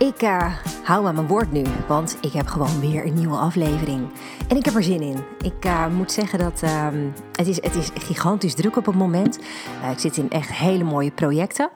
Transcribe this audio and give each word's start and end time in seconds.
Ik 0.00 0.22
uh, 0.22 0.54
hou 0.82 1.06
aan 1.06 1.14
mijn 1.14 1.26
woord 1.26 1.52
nu, 1.52 1.62
want 1.88 2.18
ik 2.20 2.32
heb 2.32 2.46
gewoon 2.46 2.80
weer 2.80 3.06
een 3.06 3.14
nieuwe 3.14 3.36
aflevering. 3.36 4.08
En 4.48 4.56
ik 4.56 4.64
heb 4.64 4.74
er 4.74 4.82
zin 4.82 5.00
in. 5.00 5.16
Ik 5.42 5.64
uh, 5.64 5.86
moet 5.86 6.12
zeggen 6.12 6.38
dat 6.38 6.62
uh, 6.64 6.88
het, 7.32 7.46
is, 7.46 7.62
het 7.62 7.74
is 7.74 7.90
gigantisch 7.94 8.54
druk 8.54 8.76
op 8.76 8.86
het 8.86 8.94
moment. 8.94 9.38
Uh, 9.82 9.90
ik 9.90 9.98
zit 9.98 10.16
in 10.16 10.30
echt 10.30 10.52
hele 10.52 10.84
mooie 10.84 11.10
projecten. 11.10 11.70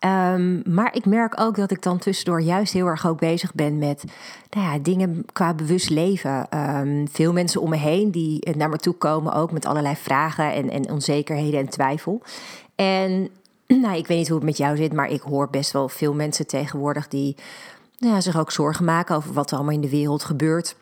Um, 0.00 0.62
maar 0.66 0.94
ik 0.94 1.04
merk 1.04 1.40
ook 1.40 1.56
dat 1.56 1.70
ik 1.70 1.82
dan 1.82 1.98
tussendoor 1.98 2.40
juist 2.40 2.72
heel 2.72 2.86
erg 2.86 3.06
ook 3.06 3.18
bezig 3.18 3.54
ben 3.54 3.78
met 3.78 4.04
nou 4.50 4.72
ja, 4.72 4.78
dingen 4.78 5.24
qua 5.32 5.54
bewust 5.54 5.90
leven. 5.90 6.58
Um, 6.58 7.08
veel 7.12 7.32
mensen 7.32 7.60
om 7.60 7.70
me 7.70 7.76
heen 7.76 8.10
die 8.10 8.56
naar 8.56 8.68
me 8.68 8.76
toe 8.76 8.94
komen 8.94 9.32
ook 9.32 9.52
met 9.52 9.66
allerlei 9.66 9.96
vragen 9.96 10.52
en, 10.52 10.70
en 10.70 10.90
onzekerheden 10.90 11.60
en 11.60 11.68
twijfel. 11.68 12.22
En 12.74 13.28
nou, 13.82 13.96
ik 13.96 14.06
weet 14.06 14.18
niet 14.18 14.28
hoe 14.28 14.36
het 14.36 14.46
met 14.46 14.56
jou 14.56 14.76
zit, 14.76 14.92
maar 14.92 15.10
ik 15.10 15.20
hoor 15.20 15.50
best 15.50 15.72
wel 15.72 15.88
veel 15.88 16.14
mensen 16.14 16.46
tegenwoordig 16.46 17.08
die 17.08 17.36
nou 17.98 18.14
ja, 18.14 18.20
zich 18.20 18.38
ook 18.38 18.50
zorgen 18.50 18.84
maken 18.84 19.16
over 19.16 19.32
wat 19.32 19.50
er 19.50 19.56
allemaal 19.56 19.74
in 19.74 19.80
de 19.80 19.88
wereld 19.88 20.24
gebeurt 20.24 20.76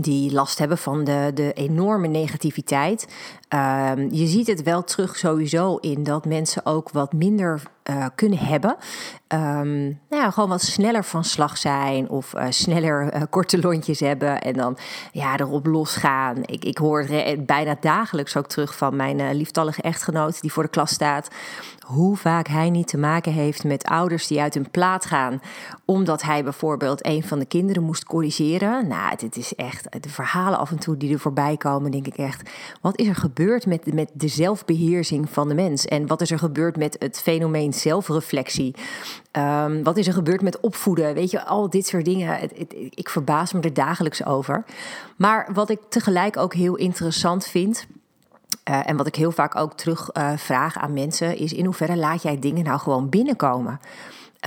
die 0.00 0.32
last 0.32 0.58
hebben 0.58 0.78
van 0.78 1.04
de, 1.04 1.30
de 1.34 1.52
enorme 1.52 2.08
negativiteit. 2.08 3.06
Um, 3.54 4.12
je 4.12 4.26
ziet 4.26 4.46
het 4.46 4.62
wel 4.62 4.84
terug 4.84 5.16
sowieso 5.16 5.76
in 5.76 6.04
dat 6.04 6.24
mensen 6.24 6.66
ook 6.66 6.90
wat 6.90 7.12
minder 7.12 7.62
uh, 7.90 8.06
kunnen 8.14 8.38
hebben. 8.38 8.76
Um, 9.28 9.98
nou 10.08 10.22
ja, 10.22 10.30
gewoon 10.30 10.48
wat 10.48 10.62
sneller 10.62 11.04
van 11.04 11.24
slag 11.24 11.58
zijn 11.58 12.08
of 12.08 12.34
uh, 12.34 12.44
sneller 12.48 13.14
uh, 13.14 13.22
korte 13.30 13.60
lontjes 13.60 14.00
hebben 14.00 14.40
en 14.40 14.52
dan 14.52 14.76
ja, 15.12 15.38
erop 15.38 15.66
losgaan. 15.66 16.36
Ik, 16.44 16.64
ik 16.64 16.78
hoor 16.78 17.06
bijna 17.38 17.76
dagelijks 17.80 18.36
ook 18.36 18.46
terug 18.46 18.76
van 18.76 18.96
mijn 18.96 19.34
lieftallige 19.34 19.82
echtgenoot 19.82 20.40
die 20.40 20.52
voor 20.52 20.62
de 20.62 20.68
klas 20.68 20.90
staat. 20.90 21.28
Hoe 21.90 22.16
vaak 22.16 22.48
hij 22.48 22.70
niet 22.70 22.88
te 22.88 22.98
maken 22.98 23.32
heeft 23.32 23.64
met 23.64 23.84
ouders 23.84 24.26
die 24.26 24.40
uit 24.40 24.54
hun 24.54 24.70
plaat 24.70 25.04
gaan. 25.04 25.40
Omdat 25.84 26.22
hij 26.22 26.44
bijvoorbeeld 26.44 27.06
een 27.06 27.22
van 27.22 27.38
de 27.38 27.46
kinderen 27.46 27.82
moest 27.82 28.04
corrigeren. 28.04 28.88
Nou, 28.88 29.16
dit 29.16 29.36
is 29.36 29.54
echt 29.54 30.02
de 30.02 30.08
verhalen 30.08 30.58
af 30.58 30.70
en 30.70 30.78
toe 30.78 30.96
die 30.96 31.12
er 31.12 31.18
voorbij 31.18 31.56
komen. 31.56 31.90
Denk 31.90 32.06
ik 32.06 32.16
echt, 32.16 32.50
wat 32.80 32.98
is 32.98 33.06
er 33.06 33.14
gebeurd 33.14 33.66
met, 33.66 33.94
met 33.94 34.10
de 34.12 34.28
zelfbeheersing 34.28 35.30
van 35.30 35.48
de 35.48 35.54
mens? 35.54 35.84
En 35.84 36.06
wat 36.06 36.20
is 36.20 36.30
er 36.30 36.38
gebeurd 36.38 36.76
met 36.76 36.96
het 36.98 37.20
fenomeen 37.20 37.69
zelfreflectie? 37.72 38.74
Um, 39.32 39.82
wat 39.82 39.96
is 39.96 40.06
er 40.06 40.12
gebeurd 40.12 40.42
met 40.42 40.60
opvoeden? 40.60 41.14
Weet 41.14 41.30
je, 41.30 41.44
al 41.44 41.70
dit 41.70 41.86
soort 41.86 42.04
dingen. 42.04 42.38
Het, 42.38 42.74
ik 42.90 43.08
verbaas 43.08 43.52
me 43.52 43.60
er 43.60 43.74
dagelijks 43.74 44.24
over. 44.24 44.64
Maar 45.16 45.48
wat 45.52 45.70
ik 45.70 45.80
tegelijk 45.88 46.36
ook 46.36 46.54
heel 46.54 46.76
interessant 46.76 47.46
vind. 47.46 47.86
Uh, 48.70 48.88
en 48.88 48.96
wat 48.96 49.06
ik 49.06 49.14
heel 49.14 49.32
vaak 49.32 49.56
ook 49.56 49.72
terug 49.72 50.10
uh, 50.12 50.32
vraag 50.36 50.78
aan 50.78 50.92
mensen 50.92 51.36
is: 51.36 51.52
in 51.52 51.64
hoeverre 51.64 51.96
laat 51.96 52.22
jij 52.22 52.38
dingen 52.38 52.64
nou 52.64 52.78
gewoon 52.78 53.08
binnenkomen? 53.08 53.80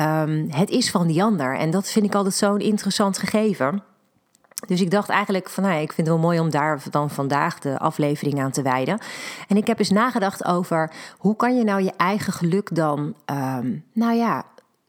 Um, 0.01 0.47
het 0.49 0.69
is 0.69 0.91
van 0.91 1.07
die 1.07 1.23
ander. 1.23 1.57
En 1.57 1.71
dat 1.71 1.89
vind 1.89 2.05
ik 2.05 2.15
altijd 2.15 2.35
zo'n 2.35 2.59
interessant 2.59 3.17
gegeven. 3.17 3.83
Dus 4.67 4.81
ik 4.81 4.91
dacht 4.91 5.09
eigenlijk 5.09 5.49
van, 5.49 5.63
nou 5.63 5.75
ik 5.75 5.93
vind 5.93 6.07
het 6.07 6.15
wel 6.15 6.25
mooi 6.25 6.39
om 6.39 6.49
daar 6.49 6.83
dan 6.89 7.09
vandaag 7.09 7.59
de 7.59 7.79
aflevering 7.79 8.41
aan 8.41 8.51
te 8.51 8.61
wijden. 8.61 8.99
En 9.47 9.57
ik 9.57 9.67
heb 9.67 9.79
eens 9.79 9.89
nagedacht 9.89 10.45
over 10.45 10.91
hoe 11.17 11.35
kan 11.35 11.57
je 11.57 11.63
nou 11.63 11.83
je 11.83 11.93
eigen 11.97 12.33
geluk 12.33 12.75
dan, 12.75 13.15
um, 13.25 13.83
nou 13.93 14.13
ja, 14.13 14.45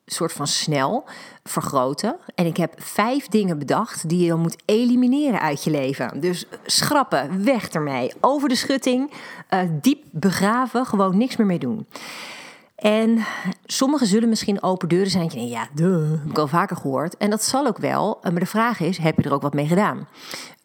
soort 0.07 0.33
van 0.33 0.47
snel 0.47 1.05
vergroten. 1.45 2.17
En 2.35 2.47
ik 2.47 2.57
heb 2.57 2.75
vijf 2.77 3.29
dingen 3.29 3.59
bedacht 3.59 4.09
die 4.09 4.23
je 4.23 4.29
dan 4.29 4.41
moet 4.41 4.63
elimineren 4.65 5.41
uit 5.41 5.65
je 5.65 5.71
leven. 5.71 6.21
Dus 6.21 6.47
schrappen, 6.65 7.45
weg 7.45 7.69
ermee, 7.69 8.13
over 8.21 8.49
de 8.49 8.55
schutting, 8.55 9.13
uh, 9.51 9.61
diep 9.81 10.05
begraven, 10.11 10.87
gewoon 10.87 11.19
niks 11.19 11.37
meer 11.37 11.47
mee 11.47 11.59
doen. 11.59 11.87
En 12.75 13.25
sommigen 13.65 14.07
zullen 14.07 14.29
misschien 14.29 14.63
open 14.63 14.89
deuren 14.89 15.11
zijn. 15.11 15.31
Je 15.31 15.49
ja, 15.49 15.69
duh, 15.75 16.11
heb 16.11 16.31
ik 16.31 16.39
al 16.39 16.49
vaker 16.49 16.77
gehoord. 16.77 17.17
En 17.17 17.31
dat 17.31 17.43
zal 17.43 17.67
ook 17.67 17.79
wel. 17.79 18.19
Maar 18.23 18.41
de 18.41 18.47
vraag 18.47 18.81
is, 18.81 18.99
heb 18.99 19.17
je 19.17 19.23
er 19.23 19.33
ook 19.33 19.43
wat 19.43 19.55
mee 19.55 19.67
gedaan? 19.67 20.09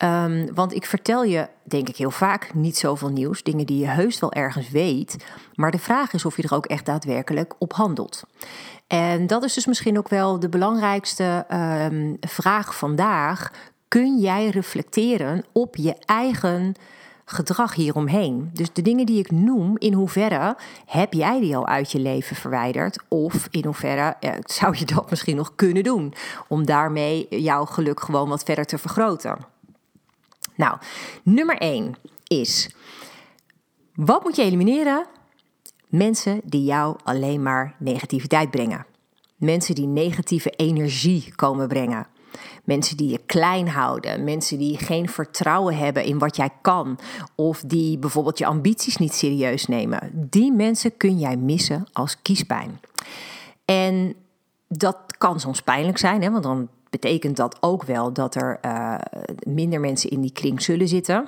Um, 0.03 0.53
want 0.53 0.73
ik 0.73 0.85
vertel 0.85 1.23
je, 1.23 1.47
denk 1.63 1.89
ik 1.89 1.95
heel 1.95 2.11
vaak, 2.11 2.53
niet 2.53 2.77
zoveel 2.77 3.09
nieuws. 3.09 3.43
Dingen 3.43 3.65
die 3.65 3.79
je 3.79 3.87
heus 3.87 4.19
wel 4.19 4.33
ergens 4.33 4.69
weet. 4.69 5.25
Maar 5.53 5.71
de 5.71 5.79
vraag 5.79 6.13
is 6.13 6.25
of 6.25 6.37
je 6.37 6.43
er 6.43 6.53
ook 6.53 6.65
echt 6.65 6.85
daadwerkelijk 6.85 7.53
op 7.57 7.73
handelt. 7.73 8.23
En 8.87 9.27
dat 9.27 9.43
is 9.43 9.53
dus 9.53 9.65
misschien 9.65 9.97
ook 9.97 10.09
wel 10.09 10.39
de 10.39 10.49
belangrijkste 10.49 11.45
um, 11.91 12.17
vraag 12.19 12.75
vandaag. 12.75 13.51
Kun 13.87 14.17
jij 14.17 14.49
reflecteren 14.49 15.43
op 15.51 15.75
je 15.75 15.95
eigen 16.05 16.75
gedrag 17.31 17.73
hieromheen. 17.75 18.49
Dus 18.53 18.73
de 18.73 18.81
dingen 18.81 19.05
die 19.05 19.19
ik 19.19 19.31
noem, 19.31 19.77
in 19.77 19.93
hoeverre 19.93 20.57
heb 20.85 21.13
jij 21.13 21.39
die 21.39 21.55
al 21.55 21.67
uit 21.67 21.91
je 21.91 21.99
leven 21.99 22.35
verwijderd? 22.35 23.03
Of 23.07 23.47
in 23.51 23.65
hoeverre 23.65 24.15
zou 24.59 24.77
je 24.77 24.85
dat 24.85 25.09
misschien 25.09 25.35
nog 25.35 25.55
kunnen 25.55 25.83
doen? 25.83 26.13
Om 26.47 26.65
daarmee 26.65 27.27
jouw 27.29 27.65
geluk 27.65 27.99
gewoon 27.99 28.29
wat 28.29 28.43
verder 28.43 28.65
te 28.65 28.77
vergroten. 28.77 29.37
Nou, 30.55 30.77
nummer 31.23 31.57
1 31.57 31.95
is: 32.27 32.69
wat 33.95 34.23
moet 34.23 34.35
je 34.35 34.41
elimineren? 34.41 35.05
Mensen 35.87 36.41
die 36.43 36.63
jou 36.63 36.97
alleen 37.03 37.43
maar 37.43 37.75
negativiteit 37.77 38.51
brengen. 38.51 38.85
Mensen 39.35 39.75
die 39.75 39.87
negatieve 39.87 40.49
energie 40.49 41.35
komen 41.35 41.67
brengen. 41.67 42.07
Mensen 42.63 42.97
die 42.97 43.09
je 43.09 43.19
klein 43.25 43.67
houden, 43.67 44.23
mensen 44.23 44.57
die 44.57 44.77
geen 44.77 45.09
vertrouwen 45.09 45.77
hebben 45.77 46.03
in 46.03 46.17
wat 46.17 46.35
jij 46.35 46.49
kan, 46.61 46.99
of 47.35 47.63
die 47.65 47.97
bijvoorbeeld 47.97 48.37
je 48.37 48.45
ambities 48.45 48.97
niet 48.97 49.13
serieus 49.13 49.65
nemen. 49.65 50.11
Die 50.13 50.51
mensen 50.51 50.97
kun 50.97 51.19
jij 51.19 51.37
missen 51.37 51.87
als 51.93 52.21
kiespijn. 52.21 52.79
En 53.65 54.15
dat 54.67 54.97
kan 55.17 55.39
soms 55.39 55.61
pijnlijk 55.61 55.97
zijn, 55.97 56.21
hè, 56.21 56.31
want 56.31 56.43
dan 56.43 56.69
betekent 56.89 57.37
dat 57.37 57.57
ook 57.59 57.83
wel 57.83 58.13
dat 58.13 58.35
er 58.35 58.59
uh, 58.65 58.95
minder 59.43 59.79
mensen 59.79 60.09
in 60.09 60.21
die 60.21 60.31
kring 60.31 60.61
zullen 60.61 60.87
zitten. 60.87 61.27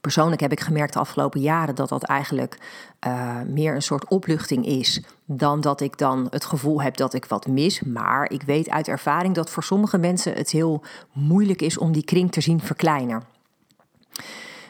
Persoonlijk 0.00 0.40
heb 0.40 0.52
ik 0.52 0.60
gemerkt 0.60 0.92
de 0.92 0.98
afgelopen 0.98 1.40
jaren 1.40 1.74
dat 1.74 1.88
dat 1.88 2.02
eigenlijk 2.02 2.58
uh, 3.06 3.40
meer 3.46 3.74
een 3.74 3.82
soort 3.82 4.08
opluchting 4.08 4.66
is 4.66 5.02
dan 5.24 5.60
dat 5.60 5.80
ik 5.80 5.98
dan 5.98 6.26
het 6.30 6.44
gevoel 6.44 6.82
heb 6.82 6.96
dat 6.96 7.14
ik 7.14 7.24
wat 7.24 7.46
mis. 7.46 7.80
Maar 7.80 8.30
ik 8.30 8.42
weet 8.42 8.70
uit 8.70 8.88
ervaring 8.88 9.34
dat 9.34 9.50
voor 9.50 9.62
sommige 9.62 9.98
mensen 9.98 10.34
het 10.34 10.50
heel 10.50 10.82
moeilijk 11.12 11.62
is 11.62 11.78
om 11.78 11.92
die 11.92 12.04
kring 12.04 12.32
te 12.32 12.40
zien 12.40 12.60
verkleinen. 12.60 13.22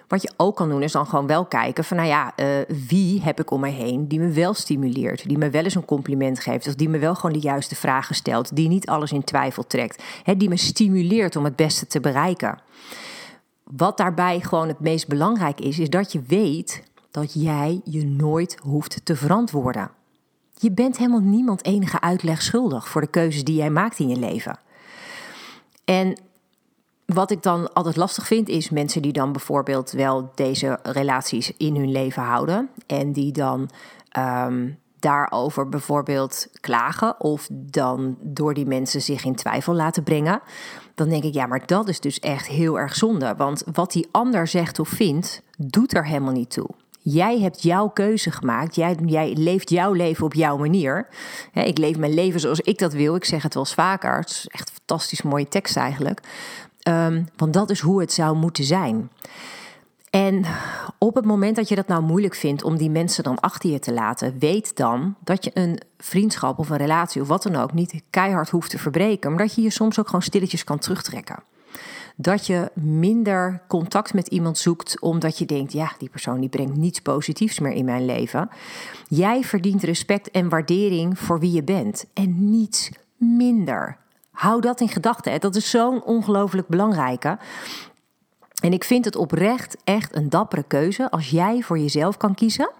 Wat 0.09 0.23
je 0.23 0.31
ook 0.37 0.57
kan 0.57 0.69
doen 0.69 0.83
is 0.83 0.93
dan 0.93 1.07
gewoon 1.07 1.27
wel 1.27 1.45
kijken 1.45 1.85
van, 1.85 1.97
nou 1.97 2.09
ja, 2.09 2.33
uh, 2.37 2.47
wie 2.89 3.23
heb 3.23 3.41
ik 3.41 3.51
om 3.51 3.61
me 3.61 3.69
heen 3.69 4.09
die 4.09 4.21
me 4.21 4.29
wel 4.29 4.55
stimuleert, 4.55 5.29
die 5.29 5.39
me 5.39 5.51
wel 5.51 5.65
eens 5.65 5.75
een 5.75 5.85
compliment 5.85 6.41
geeft, 6.41 6.67
of 6.67 6.75
die 6.75 6.89
me 6.89 6.99
wel 6.99 7.15
gewoon 7.15 7.33
de 7.33 7.47
juiste 7.47 7.75
vragen 7.75 8.15
stelt, 8.15 8.57
die 8.57 8.69
niet 8.69 8.87
alles 8.87 9.13
in 9.13 9.25
twijfel 9.25 9.67
trekt, 9.67 10.03
hè, 10.23 10.37
die 10.37 10.49
me 10.49 10.57
stimuleert 10.57 11.37
om 11.37 11.45
het 11.45 11.57
beste 11.57 11.87
te 11.87 12.01
bereiken. 12.01 12.59
Wat 13.77 13.97
daarbij 13.97 14.41
gewoon 14.41 14.69
het 14.69 14.81
meest 14.81 15.09
belangrijk 15.09 15.61
is, 15.61 15.79
is 15.79 15.91
dat 15.91 16.13
je 16.13 16.23
weet 16.27 16.83
dat 17.11 17.43
jij 17.43 17.81
je 17.85 18.07
nooit 18.07 18.57
hoeft 18.63 19.01
te 19.05 19.17
verantwoorden. 19.17 19.91
Je 20.59 20.73
bent 20.73 20.97
helemaal 20.97 21.21
niemand 21.21 21.65
enige 21.65 22.01
uitleg 22.01 22.43
schuldig 22.43 22.89
voor 22.89 23.01
de 23.01 23.07
keuzes 23.07 23.45
die 23.45 23.57
jij 23.57 23.71
maakt 23.71 23.99
in 23.99 24.09
je 24.09 24.17
leven. 24.17 24.59
En 25.85 26.21
wat 27.07 27.31
ik 27.31 27.43
dan 27.43 27.73
altijd 27.73 27.97
lastig 27.97 28.27
vind, 28.27 28.49
is 28.49 28.71
mensen 28.71 29.03
die 29.03 29.13
dan 29.13 29.33
bijvoorbeeld 29.33 29.91
wel 29.91 30.31
deze 30.35 30.79
relaties 30.83 31.57
in 31.57 31.77
hun 31.77 31.93
leven 31.93 32.23
houden 32.23 32.69
en 32.87 33.13
die 33.13 33.33
dan 33.33 33.71
um, 34.19 34.79
daarover 35.01 35.69
bijvoorbeeld 35.69 36.49
klagen 36.61 37.21
of 37.21 37.49
dan 37.51 38.17
door 38.21 38.55
die 38.55 38.67
mensen 38.67 39.03
zich 39.03 39.25
in 39.25 39.35
twijfel 39.35 39.75
laten 39.75 40.03
brengen, 40.03 40.41
dan 40.95 41.09
denk 41.09 41.25
ik 41.25 41.35
ja, 41.35 41.47
maar 41.47 41.67
dat 41.67 41.89
is 41.89 42.01
dus 42.01 42.19
echt 42.19 42.47
heel 42.47 42.79
erg 42.79 42.95
zonde. 42.95 43.35
Want 43.37 43.65
wat 43.73 43.93
die 43.93 44.09
ander 44.11 44.47
zegt 44.47 44.79
of 44.79 44.89
vindt, 44.89 45.43
doet 45.59 45.95
er 45.95 46.07
helemaal 46.07 46.33
niet 46.33 46.51
toe. 46.51 46.69
Jij 47.03 47.41
hebt 47.41 47.63
jouw 47.63 47.89
keuze 47.89 48.31
gemaakt. 48.31 48.75
Jij, 48.75 48.97
jij 49.07 49.33
leeft 49.33 49.71
jouw 49.71 49.93
leven 49.93 50.25
op 50.25 50.35
jouw 50.35 50.57
manier. 50.57 51.09
ik 51.53 51.79
leef 51.79 51.97
mijn 51.97 52.15
leven 52.15 52.41
zoals 52.41 52.61
ik 52.61 52.79
dat 52.79 52.93
wil. 52.93 53.15
Ik 53.15 53.25
zeg 53.25 53.43
het 53.43 53.55
wel 53.55 53.63
eens 53.63 53.75
vaker. 53.75 54.19
Het 54.19 54.31
is 54.31 54.47
echt 54.49 54.69
een 54.69 54.75
fantastisch 54.75 55.23
mooie 55.23 55.49
tekst 55.49 55.77
eigenlijk. 55.77 56.21
Um, 56.89 57.29
want 57.37 57.53
dat 57.53 57.71
is 57.71 57.81
hoe 57.81 58.01
het 58.01 58.13
zou 58.13 58.37
moeten 58.37 58.65
zijn. 58.65 59.11
En 60.11 60.45
op 60.99 61.15
het 61.15 61.25
moment 61.25 61.57
dat 61.57 61.69
je 61.69 61.75
dat 61.75 61.87
nou 61.87 62.03
moeilijk 62.03 62.35
vindt 62.35 62.63
om 62.63 62.77
die 62.77 62.91
mensen 62.91 63.25
dan 63.25 63.41
achter 63.41 63.71
je 63.71 63.79
te 63.79 63.93
laten, 63.93 64.39
weet 64.39 64.77
dan 64.77 65.15
dat 65.25 65.45
je 65.45 65.51
een 65.55 65.81
vriendschap 65.99 66.59
of 66.59 66.71
een 66.71 66.77
relatie 66.77 67.21
of 67.23 67.29
wat 67.29 67.43
dan 67.43 67.57
ook 67.57 67.73
niet 67.73 68.03
keihard 68.11 68.51
hoeft 68.51 68.71
te 68.71 68.79
verbreken, 68.79 69.31
maar 69.31 69.39
dat 69.39 69.55
je 69.55 69.63
je 69.63 69.71
soms 69.71 69.99
ook 69.99 70.07
gewoon 70.07 70.23
stilletjes 70.23 70.65
kan 70.65 70.79
terugtrekken. 70.79 71.43
Dat 72.17 72.47
je 72.47 72.71
minder 72.75 73.63
contact 73.69 74.15
met 74.15 74.29
iemand 74.29 74.59
zoekt 74.59 75.01
omdat 75.01 75.39
je 75.39 75.47
denkt, 75.47 75.73
ja, 75.73 75.93
die 75.99 76.09
persoon 76.09 76.41
die 76.41 76.49
brengt 76.49 76.77
niets 76.77 77.01
positiefs 77.01 77.59
meer 77.59 77.73
in 77.73 77.85
mijn 77.85 78.05
leven. 78.05 78.49
Jij 79.09 79.43
verdient 79.43 79.83
respect 79.83 80.31
en 80.31 80.49
waardering 80.49 81.19
voor 81.19 81.41
wie 81.41 81.53
je 81.53 81.63
bent 81.63 82.05
en 82.15 82.51
niets 82.51 82.91
minder. 83.17 83.97
Hou 84.31 84.61
dat 84.61 84.81
in 84.81 84.89
gedachten. 84.89 85.41
Dat 85.41 85.57
is 85.57 85.71
zo'n 85.71 86.05
ongelooflijk 86.05 86.69
belangrijke. 86.69 87.39
En 88.61 88.73
ik 88.73 88.85
vind 88.85 89.05
het 89.05 89.17
oprecht 89.17 89.77
echt 89.85 90.17
een 90.17 90.29
dappere 90.29 90.63
keuze 90.63 91.11
als 91.11 91.31
jij 91.31 91.63
voor 91.63 91.79
jezelf 91.79 92.17
kan 92.17 92.35
kiezen. 92.35 92.71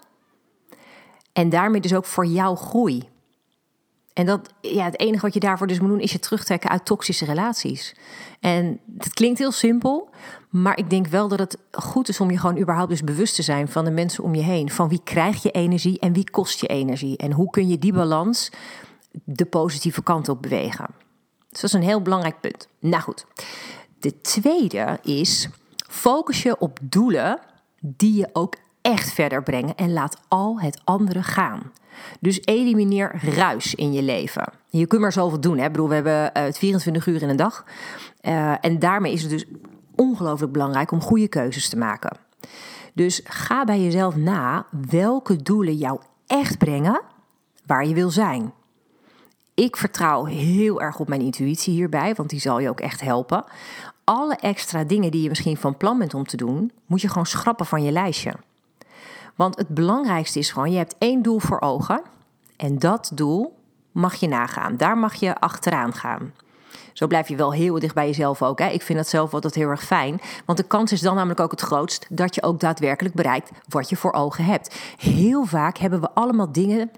En 1.33 1.49
daarmee 1.49 1.81
dus 1.81 1.93
ook 1.93 2.05
voor 2.05 2.25
jouw 2.25 2.55
groei. 2.55 3.09
En 4.13 4.25
dat, 4.25 4.53
ja, 4.61 4.83
het 4.83 4.99
enige 4.99 5.21
wat 5.21 5.33
je 5.33 5.39
daarvoor 5.39 5.67
dus 5.67 5.79
moet 5.79 5.89
doen, 5.89 5.99
is 5.99 6.11
je 6.11 6.19
terugtrekken 6.19 6.69
uit 6.69 6.85
toxische 6.85 7.25
relaties. 7.25 7.95
En 8.39 8.79
dat 8.85 9.13
klinkt 9.13 9.39
heel 9.39 9.51
simpel, 9.51 10.09
maar 10.49 10.77
ik 10.77 10.89
denk 10.89 11.07
wel 11.07 11.27
dat 11.27 11.39
het 11.39 11.57
goed 11.71 12.09
is 12.09 12.19
om 12.19 12.31
je 12.31 12.37
gewoon 12.37 12.59
überhaupt 12.59 12.89
dus 12.89 13.03
bewust 13.03 13.35
te 13.35 13.41
zijn 13.41 13.67
van 13.67 13.85
de 13.85 13.91
mensen 13.91 14.23
om 14.23 14.35
je 14.35 14.41
heen. 14.41 14.69
Van 14.69 14.89
wie 14.89 15.01
krijg 15.03 15.43
je 15.43 15.51
energie 15.51 15.99
en 15.99 16.13
wie 16.13 16.29
kost 16.29 16.61
je 16.61 16.67
energie? 16.67 17.17
En 17.17 17.31
hoe 17.31 17.49
kun 17.49 17.67
je 17.67 17.79
die 17.79 17.93
balans 17.93 18.51
de 19.23 19.45
positieve 19.45 20.03
kant 20.03 20.29
op 20.29 20.41
bewegen? 20.41 20.87
Dus 21.49 21.61
dat 21.61 21.69
is 21.69 21.73
een 21.73 21.87
heel 21.87 22.01
belangrijk 22.01 22.39
punt. 22.39 22.67
Nou 22.79 23.03
goed, 23.03 23.25
de 23.99 24.21
tweede 24.21 24.99
is 25.03 25.49
Focus 25.91 26.41
je 26.41 26.59
op 26.59 26.79
doelen 26.81 27.39
die 27.79 28.13
je 28.13 28.29
ook 28.33 28.55
echt 28.81 29.11
verder 29.11 29.43
brengen 29.43 29.75
en 29.75 29.93
laat 29.93 30.17
al 30.27 30.61
het 30.61 30.81
andere 30.83 31.23
gaan. 31.23 31.71
Dus 32.19 32.39
elimineer 32.45 33.21
ruis 33.35 33.75
in 33.75 33.93
je 33.93 34.01
leven. 34.01 34.53
Je 34.69 34.87
kunt 34.87 35.01
maar 35.01 35.11
zoveel 35.11 35.39
doen. 35.39 35.57
Hè? 35.57 35.65
Ik 35.65 35.71
bedoel, 35.71 35.87
we 35.87 35.93
hebben 35.93 36.31
uh, 36.37 36.53
24 36.53 37.07
uur 37.07 37.21
in 37.21 37.29
een 37.29 37.35
dag. 37.35 37.65
Uh, 38.21 38.65
en 38.65 38.79
daarmee 38.79 39.13
is 39.13 39.21
het 39.21 39.31
dus 39.31 39.45
ongelooflijk 39.95 40.51
belangrijk 40.51 40.91
om 40.91 41.01
goede 41.01 41.27
keuzes 41.27 41.69
te 41.69 41.77
maken. 41.77 42.17
Dus 42.93 43.21
ga 43.23 43.63
bij 43.63 43.81
jezelf 43.81 44.15
na 44.15 44.65
welke 44.89 45.35
doelen 45.35 45.75
jou 45.75 45.99
echt 46.27 46.57
brengen 46.57 47.01
waar 47.65 47.87
je 47.87 47.93
wil 47.93 48.09
zijn. 48.09 48.53
Ik 49.53 49.77
vertrouw 49.77 50.25
heel 50.25 50.81
erg 50.81 50.99
op 50.99 51.07
mijn 51.07 51.21
intuïtie 51.21 51.73
hierbij, 51.73 52.15
want 52.15 52.29
die 52.29 52.39
zal 52.39 52.59
je 52.59 52.69
ook 52.69 52.79
echt 52.79 53.01
helpen 53.01 53.43
alle 54.11 54.35
extra 54.35 54.83
dingen 54.83 55.11
die 55.11 55.21
je 55.21 55.29
misschien 55.29 55.57
van 55.57 55.77
plan 55.77 55.97
bent 55.97 56.13
om 56.13 56.25
te 56.25 56.37
doen, 56.37 56.71
moet 56.85 57.01
je 57.01 57.07
gewoon 57.07 57.25
schrappen 57.25 57.65
van 57.65 57.83
je 57.83 57.91
lijstje. 57.91 58.33
Want 59.35 59.57
het 59.57 59.67
belangrijkste 59.67 60.39
is 60.39 60.51
gewoon, 60.51 60.71
je 60.71 60.77
hebt 60.77 60.95
één 60.97 61.21
doel 61.21 61.39
voor 61.39 61.61
ogen. 61.61 62.01
En 62.55 62.79
dat 62.79 63.11
doel 63.13 63.57
mag 63.91 64.15
je 64.15 64.27
nagaan. 64.27 64.77
Daar 64.77 64.97
mag 64.97 65.13
je 65.15 65.39
achteraan 65.39 65.93
gaan. 65.93 66.33
Zo 66.93 67.07
blijf 67.07 67.27
je 67.27 67.35
wel 67.35 67.53
heel 67.53 67.79
dicht 67.79 67.95
bij 67.95 68.05
jezelf 68.05 68.41
ook. 68.41 68.59
Hè? 68.59 68.67
Ik 68.67 68.81
vind 68.81 68.97
dat 68.97 69.07
zelf 69.07 69.33
altijd 69.33 69.55
heel 69.55 69.69
erg 69.69 69.83
fijn. 69.83 70.21
Want 70.45 70.57
de 70.57 70.67
kans 70.67 70.91
is 70.91 71.01
dan 71.01 71.15
namelijk 71.15 71.39
ook 71.39 71.51
het 71.51 71.61
grootst 71.61 72.05
dat 72.09 72.35
je 72.35 72.43
ook 72.43 72.59
daadwerkelijk 72.59 73.15
bereikt 73.15 73.51
wat 73.67 73.89
je 73.89 73.95
voor 73.95 74.13
ogen 74.13 74.45
hebt. 74.45 74.75
Heel 74.97 75.45
vaak 75.45 75.77
hebben 75.77 76.01
we 76.01 76.11
allemaal 76.13 76.51
dingen 76.51 76.91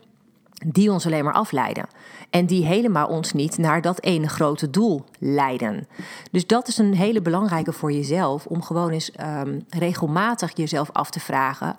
die 0.67 0.91
ons 0.91 1.05
alleen 1.05 1.23
maar 1.23 1.33
afleiden. 1.33 1.87
En 2.33 2.45
die 2.45 2.65
helemaal 2.65 3.07
ons 3.07 3.33
niet 3.33 3.57
naar 3.57 3.81
dat 3.81 4.01
ene 4.01 4.27
grote 4.27 4.69
doel 4.69 5.03
leiden. 5.19 5.87
Dus 6.31 6.47
dat 6.47 6.67
is 6.67 6.77
een 6.77 6.95
hele 6.95 7.21
belangrijke 7.21 7.71
voor 7.71 7.91
jezelf, 7.91 8.45
om 8.45 8.61
gewoon 8.61 8.89
eens 8.89 9.11
um, 9.21 9.65
regelmatig 9.69 10.55
jezelf 10.55 10.91
af 10.91 11.09
te 11.09 11.19
vragen: 11.19 11.75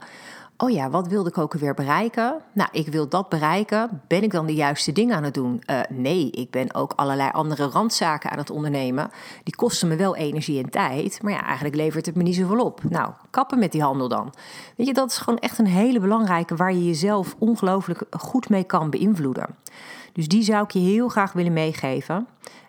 Oh 0.56 0.71
ja, 0.71 0.91
wat 0.91 1.09
wilde 1.09 1.29
ik 1.29 1.39
ook 1.39 1.53
alweer 1.53 1.75
bereiken? 1.75 2.41
Nou, 2.53 2.69
ik 2.73 2.89
wil 2.89 3.09
dat 3.09 3.29
bereiken. 3.29 4.03
Ben 4.06 4.23
ik 4.23 4.31
dan 4.31 4.47
de 4.47 4.55
juiste 4.55 4.93
dingen 4.93 5.17
aan 5.17 5.25
het 5.25 5.35
doen? 5.35 5.62
Uh, 5.67 5.81
nee, 5.89 6.31
ik 6.31 6.51
ben 6.51 6.75
ook 6.75 6.93
allerlei 6.97 7.31
andere 7.33 7.65
randzaken 7.65 8.31
aan 8.31 8.39
het 8.39 8.51
ondernemen. 8.51 9.11
Die 9.43 9.56
kosten 9.56 9.89
me 9.89 9.97
wel 9.97 10.17
energie 10.17 10.62
en 10.62 10.71
tijd. 10.71 11.23
Maar 11.23 11.33
ja, 11.33 11.45
eigenlijk 11.45 11.77
levert 11.77 12.06
het 12.06 12.15
me 12.15 12.23
niet 12.23 12.35
zoveel 12.35 12.65
op. 12.65 12.81
Nou, 12.89 13.12
kappen 13.31 13.59
met 13.59 13.73
die 13.73 13.83
handel 13.83 14.09
dan. 14.09 14.35
Weet 14.77 14.87
je, 14.87 14.95
dat 14.95 15.11
is 15.11 15.19
gewoon 15.19 15.39
echt 15.39 15.59
een 15.59 15.67
hele 15.67 16.01
belangrijke 16.01 16.56
waar 16.56 16.73
je 16.73 16.85
jezelf 16.85 17.35
ongelooflijk 17.39 18.03
goed 18.11 18.49
mee 18.49 18.65
kan 18.65 18.91
beïnvloeden. 18.91 19.47
Dus 20.14 20.28
die 20.28 20.43
zou 20.43 20.64
ik 20.64 20.70
je 20.70 20.78
heel 20.78 21.08
graag 21.08 21.32
willen 21.32 21.52
meegeven. 21.52 22.26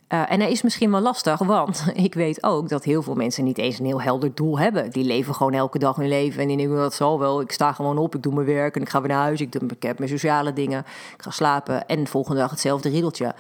Uh, 0.10 0.32
en 0.32 0.40
hij 0.40 0.52
is 0.52 0.62
misschien 0.62 0.92
wel 0.92 1.02
lastig, 1.02 1.40
want 1.40 1.86
ik 1.94 2.14
weet 2.14 2.44
ook 2.44 2.70
dat 2.70 2.84
heel 2.84 3.02
veel 3.02 3.16
mensen 3.16 3.44
niet 3.44 3.58
eens 3.58 3.80
een 3.80 3.86
heel 3.86 4.02
helder 4.02 4.36
doel 4.36 4.60
hebben. 4.60 4.92
Die 4.92 5.04
leven 5.04 5.36
gewoon 5.36 5.54
elke 5.54 5.80
dag 5.80 5.96
hun 5.96 6.08
leven 6.08 6.42
en 6.42 6.48
die 6.48 6.58
denken, 6.58 6.76
dat 6.76 6.94
zal 6.94 7.20
wel. 7.20 7.42
Ik 7.42 7.52
sta 7.52 7.72
gewoon 7.72 7.98
op, 7.98 8.16
ik 8.16 8.24
doe 8.24 8.34
mijn 8.34 8.46
werk 8.46 8.76
en 8.76 8.82
ik 8.82 8.90
ga 8.90 9.00
weer 9.00 9.10
naar 9.10 9.22
huis. 9.22 9.42
Ik, 9.42 9.52
doe, 9.52 9.70
ik 9.70 9.84
heb 9.84 9.98
mijn 9.98 10.10
sociale 10.10 10.54
dingen, 10.54 10.80
ik 11.14 11.22
ga 11.22 11.32
slapen 11.32 11.88
en 11.88 12.04
de 12.04 12.10
volgende 12.10 12.40
dag 12.40 12.50
hetzelfde 12.50 12.90
riddeltje. 12.90 13.36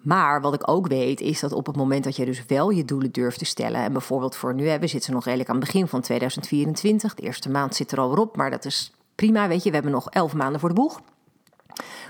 Maar 0.00 0.40
wat 0.40 0.54
ik 0.54 0.70
ook 0.70 0.86
weet 0.86 1.20
is 1.20 1.40
dat 1.40 1.52
op 1.52 1.66
het 1.66 1.76
moment 1.76 2.04
dat 2.04 2.16
je 2.16 2.24
dus 2.24 2.44
wel 2.46 2.70
je 2.70 2.84
doelen 2.84 3.12
durft 3.12 3.38
te 3.38 3.44
stellen. 3.44 3.80
En 3.80 3.92
bijvoorbeeld 3.92 4.36
voor 4.36 4.54
nu, 4.54 4.78
we 4.78 4.86
zitten 4.86 5.12
nog 5.12 5.24
redelijk 5.24 5.48
aan 5.48 5.56
het 5.56 5.64
begin 5.64 5.88
van 5.88 6.00
2024. 6.00 7.14
De 7.14 7.22
eerste 7.22 7.50
maand 7.50 7.74
zit 7.74 7.92
er 7.92 8.00
al 8.00 8.08
weer 8.08 8.18
op, 8.18 8.36
maar 8.36 8.50
dat 8.50 8.64
is 8.64 8.92
prima. 9.14 9.48
Weet 9.48 9.62
je, 9.62 9.68
we 9.68 9.74
hebben 9.74 9.92
nog 9.92 10.10
elf 10.10 10.34
maanden 10.34 10.60
voor 10.60 10.68
de 10.68 10.74
boeg. 10.74 11.00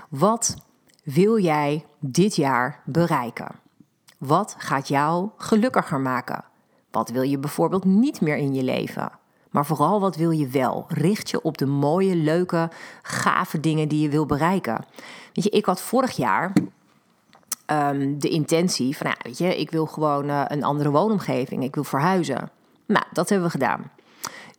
Wat 0.09 0.55
wil 1.03 1.39
jij 1.39 1.85
dit 1.99 2.35
jaar 2.35 2.81
bereiken? 2.85 3.47
Wat 4.17 4.55
gaat 4.57 4.87
jou 4.87 5.29
gelukkiger 5.37 5.99
maken? 5.99 6.43
Wat 6.91 7.09
wil 7.09 7.21
je 7.21 7.37
bijvoorbeeld 7.37 7.85
niet 7.85 8.21
meer 8.21 8.37
in 8.37 8.53
je 8.53 8.63
leven? 8.63 9.11
Maar 9.49 9.65
vooral 9.65 9.99
wat 9.99 10.15
wil 10.15 10.31
je 10.31 10.47
wel? 10.47 10.85
Richt 10.87 11.29
je 11.29 11.41
op 11.41 11.57
de 11.57 11.65
mooie, 11.65 12.15
leuke, 12.15 12.69
gave 13.01 13.59
dingen 13.59 13.87
die 13.87 14.01
je 14.01 14.09
wil 14.09 14.25
bereiken. 14.25 14.85
Weet 15.33 15.43
je, 15.43 15.49
ik 15.49 15.65
had 15.65 15.81
vorig 15.81 16.11
jaar 16.11 16.53
um, 17.65 18.19
de 18.19 18.29
intentie 18.29 18.97
van, 18.97 19.05
nou, 19.05 19.17
weet 19.23 19.37
je, 19.37 19.59
ik 19.59 19.71
wil 19.71 19.85
gewoon 19.85 20.29
uh, 20.29 20.43
een 20.47 20.63
andere 20.63 20.89
woonomgeving. 20.89 21.63
Ik 21.63 21.75
wil 21.75 21.83
verhuizen. 21.83 22.49
Nou, 22.85 23.05
dat 23.11 23.29
hebben 23.29 23.47
we 23.47 23.53
gedaan. 23.53 23.91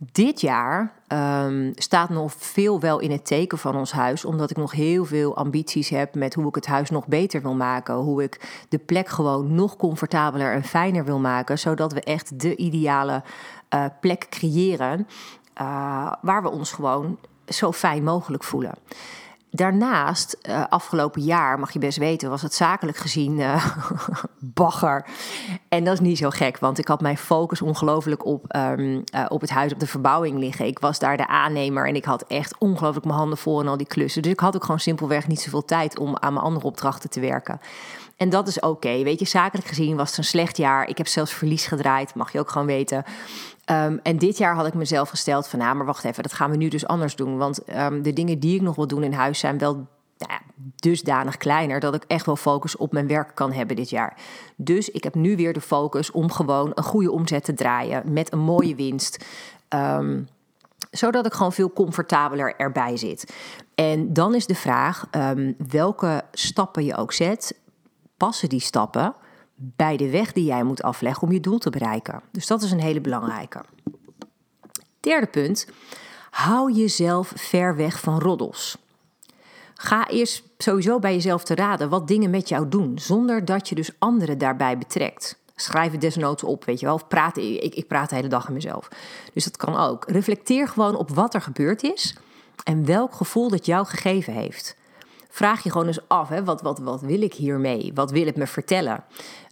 Dit 0.02 0.40
jaar 0.40 0.92
um, 1.08 1.72
staat 1.74 2.08
nog 2.08 2.32
veel 2.36 2.80
wel 2.80 2.98
in 2.98 3.10
het 3.10 3.26
teken 3.26 3.58
van 3.58 3.76
ons 3.76 3.92
huis, 3.92 4.24
omdat 4.24 4.50
ik 4.50 4.56
nog 4.56 4.72
heel 4.72 5.04
veel 5.04 5.36
ambities 5.36 5.88
heb 5.88 6.14
met 6.14 6.34
hoe 6.34 6.48
ik 6.48 6.54
het 6.54 6.66
huis 6.66 6.90
nog 6.90 7.06
beter 7.06 7.42
wil 7.42 7.54
maken. 7.54 7.94
Hoe 7.94 8.22
ik 8.22 8.64
de 8.68 8.78
plek 8.78 9.08
gewoon 9.08 9.54
nog 9.54 9.76
comfortabeler 9.76 10.52
en 10.52 10.64
fijner 10.64 11.04
wil 11.04 11.18
maken, 11.18 11.58
zodat 11.58 11.92
we 11.92 12.00
echt 12.00 12.40
de 12.40 12.56
ideale 12.56 13.22
uh, 13.74 13.84
plek 14.00 14.26
creëren 14.28 15.06
uh, 15.60 16.12
waar 16.22 16.42
we 16.42 16.50
ons 16.50 16.72
gewoon 16.72 17.18
zo 17.48 17.72
fijn 17.72 18.04
mogelijk 18.04 18.44
voelen. 18.44 18.74
Daarnaast, 19.50 20.36
uh, 20.48 20.64
afgelopen 20.68 21.22
jaar, 21.22 21.58
mag 21.58 21.72
je 21.72 21.78
best 21.78 21.98
weten, 21.98 22.30
was 22.30 22.42
het 22.42 22.54
zakelijk 22.54 22.98
gezien 22.98 23.38
uh, 23.38 23.66
bagger. 24.38 25.06
En 25.68 25.84
dat 25.84 25.94
is 25.94 26.00
niet 26.00 26.18
zo 26.18 26.30
gek, 26.30 26.58
want 26.58 26.78
ik 26.78 26.88
had 26.88 27.00
mijn 27.00 27.18
focus 27.18 27.62
ongelooflijk 27.62 28.24
op, 28.24 28.56
um, 28.56 29.02
uh, 29.14 29.24
op 29.28 29.40
het 29.40 29.50
huis, 29.50 29.72
op 29.72 29.80
de 29.80 29.86
verbouwing 29.86 30.38
liggen. 30.38 30.66
Ik 30.66 30.78
was 30.78 30.98
daar 30.98 31.16
de 31.16 31.26
aannemer 31.26 31.88
en 31.88 31.94
ik 31.94 32.04
had 32.04 32.22
echt 32.22 32.54
ongelooflijk 32.58 33.06
mijn 33.06 33.18
handen 33.18 33.38
vol 33.38 33.60
en 33.60 33.68
al 33.68 33.76
die 33.76 33.86
klussen. 33.86 34.22
Dus 34.22 34.32
ik 34.32 34.40
had 34.40 34.54
ook 34.54 34.64
gewoon 34.64 34.80
simpelweg 34.80 35.28
niet 35.28 35.40
zoveel 35.40 35.64
tijd 35.64 35.98
om 35.98 36.16
aan 36.16 36.32
mijn 36.32 36.44
andere 36.44 36.66
opdrachten 36.66 37.10
te 37.10 37.20
werken. 37.20 37.60
En 38.20 38.30
dat 38.30 38.48
is 38.48 38.60
oké. 38.60 39.02
Weet 39.02 39.18
je, 39.18 39.26
zakelijk 39.26 39.68
gezien 39.68 39.96
was 39.96 40.08
het 40.08 40.18
een 40.18 40.24
slecht 40.24 40.56
jaar. 40.56 40.88
Ik 40.88 40.98
heb 40.98 41.06
zelfs 41.06 41.32
verlies 41.32 41.66
gedraaid, 41.66 42.14
mag 42.14 42.32
je 42.32 42.38
ook 42.38 42.50
gewoon 42.50 42.66
weten. 42.66 43.04
Um, 43.70 44.00
en 44.02 44.18
dit 44.18 44.38
jaar 44.38 44.54
had 44.54 44.66
ik 44.66 44.74
mezelf 44.74 45.08
gesteld 45.08 45.48
van, 45.48 45.58
nou, 45.58 45.76
maar 45.76 45.86
wacht 45.86 46.04
even, 46.04 46.22
dat 46.22 46.32
gaan 46.32 46.50
we 46.50 46.56
nu 46.56 46.68
dus 46.68 46.86
anders 46.86 47.16
doen. 47.16 47.36
Want 47.36 47.76
um, 47.76 48.02
de 48.02 48.12
dingen 48.12 48.38
die 48.38 48.54
ik 48.54 48.60
nog 48.60 48.76
wil 48.76 48.86
doen 48.86 49.02
in 49.02 49.12
huis 49.12 49.38
zijn 49.38 49.58
wel 49.58 49.74
nou 49.74 50.32
ja, 50.32 50.40
dusdanig 50.76 51.36
kleiner 51.36 51.80
dat 51.80 51.94
ik 51.94 52.04
echt 52.06 52.26
wel 52.26 52.36
focus 52.36 52.76
op 52.76 52.92
mijn 52.92 53.06
werk 53.06 53.34
kan 53.34 53.52
hebben 53.52 53.76
dit 53.76 53.90
jaar. 53.90 54.16
Dus 54.56 54.90
ik 54.90 55.04
heb 55.04 55.14
nu 55.14 55.36
weer 55.36 55.52
de 55.52 55.60
focus 55.60 56.10
om 56.10 56.30
gewoon 56.30 56.72
een 56.74 56.84
goede 56.84 57.10
omzet 57.10 57.44
te 57.44 57.54
draaien 57.54 58.12
met 58.12 58.32
een 58.32 58.38
mooie 58.38 58.74
winst. 58.74 59.24
Um, 59.68 60.28
zodat 60.90 61.26
ik 61.26 61.32
gewoon 61.32 61.52
veel 61.52 61.72
comfortabeler 61.72 62.56
erbij 62.56 62.96
zit. 62.96 63.34
En 63.74 64.12
dan 64.12 64.34
is 64.34 64.46
de 64.46 64.54
vraag 64.54 65.06
welke 65.68 66.22
stappen 66.32 66.84
je 66.84 66.96
ook 66.96 67.12
zet, 67.12 67.58
passen 68.16 68.48
die 68.48 68.60
stappen 68.60 69.14
bij 69.62 69.96
de 69.96 70.10
weg 70.10 70.32
die 70.32 70.44
jij 70.44 70.62
moet 70.62 70.82
afleggen 70.82 71.22
om 71.22 71.32
je 71.32 71.40
doel 71.40 71.58
te 71.58 71.70
bereiken. 71.70 72.20
Dus 72.32 72.46
dat 72.46 72.62
is 72.62 72.70
een 72.70 72.80
hele 72.80 73.00
belangrijke. 73.00 73.64
Derde 75.00 75.26
punt, 75.26 75.66
hou 76.30 76.72
jezelf 76.72 77.32
ver 77.36 77.76
weg 77.76 78.00
van 78.00 78.18
roddels. 78.18 78.78
Ga 79.74 80.08
eerst 80.08 80.42
sowieso 80.58 80.98
bij 80.98 81.14
jezelf 81.14 81.44
te 81.44 81.54
raden 81.54 81.88
wat 81.88 82.08
dingen 82.08 82.30
met 82.30 82.48
jou 82.48 82.68
doen, 82.68 82.98
zonder 82.98 83.44
dat 83.44 83.68
je 83.68 83.74
dus 83.74 83.90
anderen 83.98 84.38
daarbij 84.38 84.78
betrekt. 84.78 85.38
Schrijf 85.56 85.92
het 85.92 86.00
desnoods 86.00 86.44
op, 86.44 86.64
weet 86.64 86.80
je 86.80 86.86
wel. 86.86 86.94
Of 86.94 87.08
praat, 87.08 87.36
ik, 87.36 87.74
ik 87.74 87.86
praat 87.86 88.08
de 88.08 88.14
hele 88.14 88.28
dag 88.28 88.48
in 88.48 88.54
mezelf. 88.54 88.88
Dus 89.32 89.44
dat 89.44 89.56
kan 89.56 89.76
ook. 89.76 90.04
Reflecteer 90.10 90.68
gewoon 90.68 90.96
op 90.96 91.10
wat 91.10 91.34
er 91.34 91.40
gebeurd 91.40 91.82
is 91.82 92.16
en 92.64 92.84
welk 92.84 93.14
gevoel 93.14 93.48
dat 93.48 93.66
jou 93.66 93.86
gegeven 93.86 94.32
heeft. 94.32 94.76
Vraag 95.28 95.62
je 95.62 95.70
gewoon 95.70 95.86
eens 95.86 96.08
af, 96.08 96.28
hè, 96.28 96.44
wat, 96.44 96.62
wat, 96.62 96.78
wat 96.78 97.00
wil 97.00 97.22
ik 97.22 97.34
hiermee? 97.34 97.90
Wat 97.94 98.10
wil 98.10 98.26
het 98.26 98.36
me 98.36 98.46
vertellen? 98.46 99.04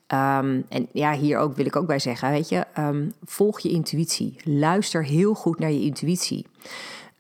Ehm, 0.09 0.61
en 0.69 0.89
ja, 0.93 1.13
hier 1.13 1.39
ook 1.39 1.57
wil 1.57 1.67
ik 1.67 1.77
ook 1.77 1.87
bij 1.87 1.99
zeggen, 1.99 2.31
weet 2.31 2.49
je, 2.49 2.65
ehm, 2.75 3.09
volg 3.25 3.61
je 3.61 3.69
intuïtie. 3.69 4.37
Luister 4.45 5.05
heel 5.05 5.35
goed 5.35 5.59
naar 5.59 5.71
je 5.71 5.81
intuïtie. 5.81 6.47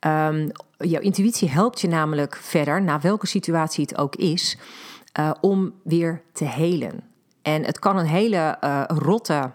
Um, 0.06 0.50
jouw 0.76 1.00
intuïtie 1.00 1.48
helpt 1.48 1.80
je 1.80 1.88
namelijk 1.88 2.36
verder, 2.36 2.82
na 2.82 3.00
welke 3.00 3.26
situatie 3.26 3.84
het 3.88 3.98
ook 3.98 4.16
is, 4.16 4.58
uh, 5.18 5.30
om 5.40 5.72
weer 5.82 6.22
te 6.32 6.44
helen. 6.44 7.00
En 7.42 7.64
het 7.64 7.78
kan 7.78 7.96
een 7.96 8.06
hele 8.06 8.56
uh, 8.64 8.84
rotte 8.86 9.50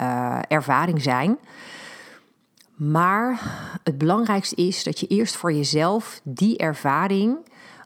uh, 0.00 0.38
ervaring 0.48 1.02
zijn. 1.02 1.38
Maar 2.74 3.40
het 3.82 3.98
belangrijkste 3.98 4.54
is 4.54 4.84
dat 4.84 5.00
je 5.00 5.06
eerst 5.06 5.36
voor 5.36 5.52
jezelf 5.52 6.20
die 6.24 6.58
ervaring 6.58 7.36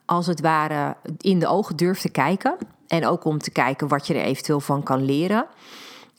als 0.04 0.26
het 0.26 0.40
ware 0.40 0.96
in 1.20 1.38
de 1.38 1.46
ogen 1.46 1.76
durft 1.76 2.00
te 2.00 2.10
kijken. 2.10 2.56
En 2.88 3.06
ook 3.06 3.24
om 3.24 3.38
te 3.38 3.50
kijken 3.50 3.88
wat 3.88 4.06
je 4.06 4.14
er 4.14 4.24
eventueel 4.24 4.60
van 4.60 4.82
kan 4.82 5.04
leren. 5.04 5.46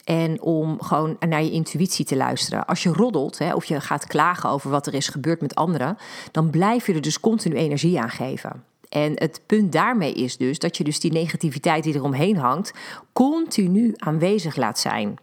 En 0.03 0.41
om 0.41 0.81
gewoon 0.81 1.17
naar 1.19 1.43
je 1.43 1.51
intuïtie 1.51 2.05
te 2.05 2.15
luisteren. 2.15 2.65
Als 2.65 2.83
je 2.83 2.89
roddelt 2.89 3.37
hè, 3.37 3.53
of 3.53 3.65
je 3.65 3.81
gaat 3.81 4.07
klagen 4.07 4.49
over 4.49 4.69
wat 4.69 4.87
er 4.87 4.93
is 4.93 5.07
gebeurd 5.07 5.41
met 5.41 5.55
anderen, 5.55 5.97
dan 6.31 6.49
blijf 6.49 6.87
je 6.87 6.93
er 6.93 7.01
dus 7.01 7.19
continu 7.19 7.55
energie 7.55 7.99
aan 7.99 8.09
geven. 8.09 8.63
En 8.89 9.11
het 9.15 9.41
punt 9.45 9.71
daarmee 9.71 10.13
is 10.13 10.37
dus 10.37 10.59
dat 10.59 10.77
je 10.77 10.83
dus 10.83 10.99
die 10.99 11.11
negativiteit 11.11 11.83
die 11.83 11.95
eromheen 11.95 12.37
hangt, 12.37 12.73
continu 13.13 13.93
aanwezig 13.97 14.55
laat 14.55 14.79
zijn. 14.79 15.17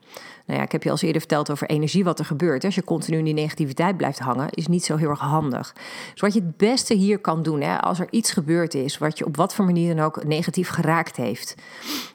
Nou 0.47 0.59
ja, 0.59 0.64
ik 0.64 0.73
heb 0.73 0.83
je 0.83 0.90
al 0.90 0.99
eerder 1.00 1.21
verteld 1.21 1.50
over 1.50 1.68
energie, 1.68 2.04
wat 2.04 2.18
er 2.18 2.25
gebeurt. 2.25 2.64
Als 2.64 2.75
je 2.75 2.85
continu 2.85 3.18
in 3.18 3.25
die 3.25 3.35
negativiteit 3.35 3.97
blijft 3.97 4.18
hangen, 4.18 4.50
is 4.50 4.66
niet 4.66 4.85
zo 4.85 4.97
heel 4.97 5.09
erg 5.09 5.21
handig. 5.21 5.75
Dus 6.12 6.21
wat 6.21 6.35
je 6.35 6.40
het 6.40 6.56
beste 6.56 6.94
hier 6.94 7.18
kan 7.18 7.42
doen, 7.42 7.61
hè, 7.61 7.80
als 7.80 8.00
er 8.00 8.06
iets 8.11 8.33
gebeurd 8.33 8.75
is, 8.75 8.99
wat 8.99 9.18
je 9.18 9.26
op 9.26 9.37
wat 9.37 9.54
voor 9.54 9.64
manier 9.64 9.94
dan 9.94 10.04
ook 10.04 10.25
negatief 10.25 10.68
geraakt 10.68 11.16
heeft, 11.16 11.54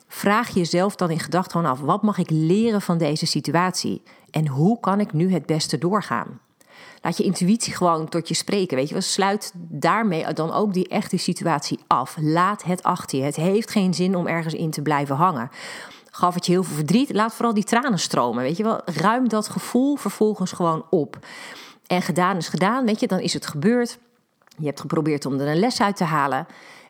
vraag 0.08 0.50
jezelf 0.50 0.96
dan 0.96 1.12
in 1.12 1.20
gedachten 1.20 1.66
af: 1.66 1.80
wat 1.80 2.02
mag 2.02 2.18
ik 2.18 2.30
leren 2.30 2.82
van 2.82 2.98
deze 2.98 3.26
situatie? 3.26 4.02
En 4.32 4.48
hoe 4.48 4.80
kan 4.80 5.00
ik 5.00 5.14
nu 5.14 5.32
het 5.32 5.46
beste 5.46 5.78
doorgaan? 5.78 6.40
Laat 7.02 7.18
je 7.18 7.24
intuïtie 7.24 7.74
gewoon 7.74 8.10
tot 8.10 8.28
je 8.28 8.34
spreken. 8.34 8.78
Weet 8.78 8.88
je 8.88 8.94
wel, 8.94 9.04
sluit 9.04 9.52
daarmee 9.56 10.34
dan 10.34 10.54
ook 10.54 10.74
die 10.74 10.88
echte 10.88 11.18
situatie 11.18 11.80
af. 11.88 12.16
Laat 12.20 12.64
het 12.64 12.84
achter 12.84 13.18
je. 13.18 13.24
Het 13.24 13.36
heeft 13.36 13.72
geen 13.72 13.94
zin 13.94 14.16
om 14.16 14.28
ergens 14.28 14.54
in 14.54 14.72
te 14.72 14.82
blijven 14.82 15.16
hangen 15.16 15.50
gaf 16.20 16.34
het 16.34 16.46
je 16.46 16.52
heel 16.52 16.64
veel 16.64 16.76
verdriet. 16.76 17.14
Laat 17.14 17.34
vooral 17.34 17.54
die 17.54 17.64
tranen 17.64 18.00
stromen. 18.00 18.44
Weet 18.44 18.58
je 18.58 18.64
wel, 18.64 18.82
ruim 18.86 19.28
dat 19.28 19.50
gevoel 19.50 19.96
vervolgens 19.96 20.52
gewoon 20.52 20.86
op. 20.90 21.18
En 21.88 22.02
gedaan 22.02 22.38
is 22.38 22.48
gedaan, 22.48 22.86
weet 22.86 23.00
je, 23.00 23.08
dan 23.08 23.20
is 23.20 23.34
het 23.34 23.48
gebeurd. 23.48 23.98
Je 24.58 24.66
hebt 24.66 24.80
geprobeerd 24.80 25.26
om 25.26 25.40
er 25.40 25.48
een 25.48 25.60
les 25.60 25.82
uit 25.82 25.96
te 25.96 26.04
halen. 26.04 26.48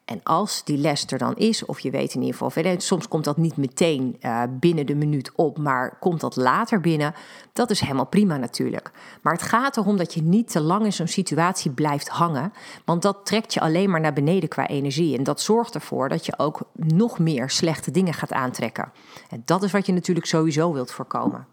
En 0.10 0.24
als 0.24 0.64
die 0.64 0.78
les 0.78 1.06
er 1.06 1.18
dan 1.18 1.36
is, 1.36 1.66
of 1.66 1.80
je 1.80 1.92
weet 1.92 2.14
in 2.14 2.22
ieder 2.22 2.38
geval 2.38 2.78
soms 2.78 3.08
komt 3.08 3.24
dat 3.24 3.38
niet 3.38 3.58
meteen 3.58 4.18
uh, 4.22 4.44
binnen 4.50 4.86
de 4.86 4.96
minuut 4.96 5.32
op, 5.36 5.58
maar 5.58 5.98
komt 6.00 6.22
dat 6.22 6.36
later 6.36 6.82
binnen, 6.82 7.14
dat 7.54 7.70
is 7.70 7.80
helemaal 7.80 8.06
prima 8.06 8.38
natuurlijk. 8.38 8.92
Maar 9.22 9.34
het 9.34 9.42
gaat 9.42 9.78
erom 9.78 9.98
dat 9.98 10.14
je 10.14 10.22
niet 10.22 10.52
te 10.52 10.62
lang 10.62 10.86
in 10.86 10.94
zo'n 10.94 11.08
situatie 11.08 11.72
blijft 11.72 12.08
hangen, 12.08 12.54
want 12.86 13.02
dat 13.02 13.26
trekt 13.26 13.54
je 13.54 13.60
alleen 13.60 13.90
maar 13.90 14.00
naar 14.00 14.14
beneden 14.14 14.50
qua 14.50 14.68
energie. 14.68 15.18
En 15.18 15.24
dat 15.24 15.42
zorgt 15.42 15.76
ervoor 15.76 16.10
dat 16.10 16.26
je 16.26 16.40
ook 16.40 16.62
nog 16.74 17.20
meer 17.20 17.50
slechte 17.50 17.92
dingen 17.92 18.14
gaat 18.14 18.34
aantrekken. 18.34 18.92
En 19.30 19.42
dat 19.46 19.64
is 19.64 19.72
wat 19.72 19.86
je 19.86 19.94
natuurlijk 19.94 20.28
sowieso 20.28 20.74
wilt 20.74 20.92
voorkomen. 20.92 21.48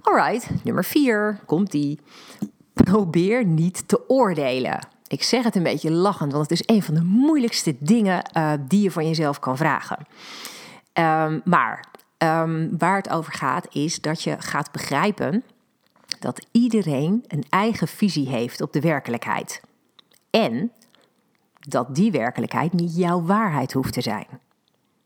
Alright, 0.00 0.64
nummer 0.64 0.84
4 0.84 1.40
komt 1.46 1.70
die. 1.70 2.00
Probeer 2.72 3.44
niet 3.44 3.88
te 3.88 4.08
oordelen. 4.08 4.91
Ik 5.12 5.22
zeg 5.22 5.44
het 5.44 5.56
een 5.56 5.62
beetje 5.62 5.90
lachend, 5.90 6.32
want 6.32 6.50
het 6.50 6.60
is 6.60 6.74
een 6.74 6.82
van 6.82 6.94
de 6.94 7.02
moeilijkste 7.02 7.76
dingen 7.78 8.30
uh, 8.36 8.52
die 8.68 8.82
je 8.82 8.90
van 8.90 9.06
jezelf 9.06 9.38
kan 9.38 9.56
vragen. 9.56 10.06
Um, 10.92 11.42
maar 11.44 11.84
um, 12.18 12.78
waar 12.78 12.96
het 12.96 13.10
over 13.10 13.32
gaat, 13.32 13.66
is 13.70 14.00
dat 14.00 14.22
je 14.22 14.36
gaat 14.38 14.72
begrijpen 14.72 15.42
dat 16.18 16.46
iedereen 16.50 17.24
een 17.26 17.44
eigen 17.48 17.88
visie 17.88 18.28
heeft 18.28 18.60
op 18.60 18.72
de 18.72 18.80
werkelijkheid. 18.80 19.60
En 20.30 20.72
dat 21.58 21.94
die 21.94 22.10
werkelijkheid 22.10 22.72
niet 22.72 22.96
jouw 22.96 23.22
waarheid 23.22 23.72
hoeft 23.72 23.92
te 23.92 24.00
zijn. 24.00 24.26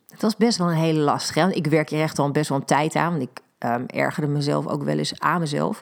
Dat 0.09 0.31
is 0.31 0.37
best 0.37 0.59
wel 0.59 0.71
een 0.71 0.77
hele 0.77 1.01
lastige. 1.01 1.55
Ik 1.55 1.67
werk 1.67 1.91
hier 1.91 2.03
echt 2.03 2.19
al 2.19 2.31
best 2.31 2.49
wel 2.49 2.59
een 2.59 2.65
tijd 2.65 2.95
aan. 2.95 3.11
Want 3.11 3.23
ik 3.23 3.41
um, 3.71 3.87
ergerde 3.87 4.33
mezelf 4.33 4.67
ook 4.67 4.83
wel 4.83 4.99
eens 4.99 5.21
aan 5.21 5.41
mezelf. 5.41 5.81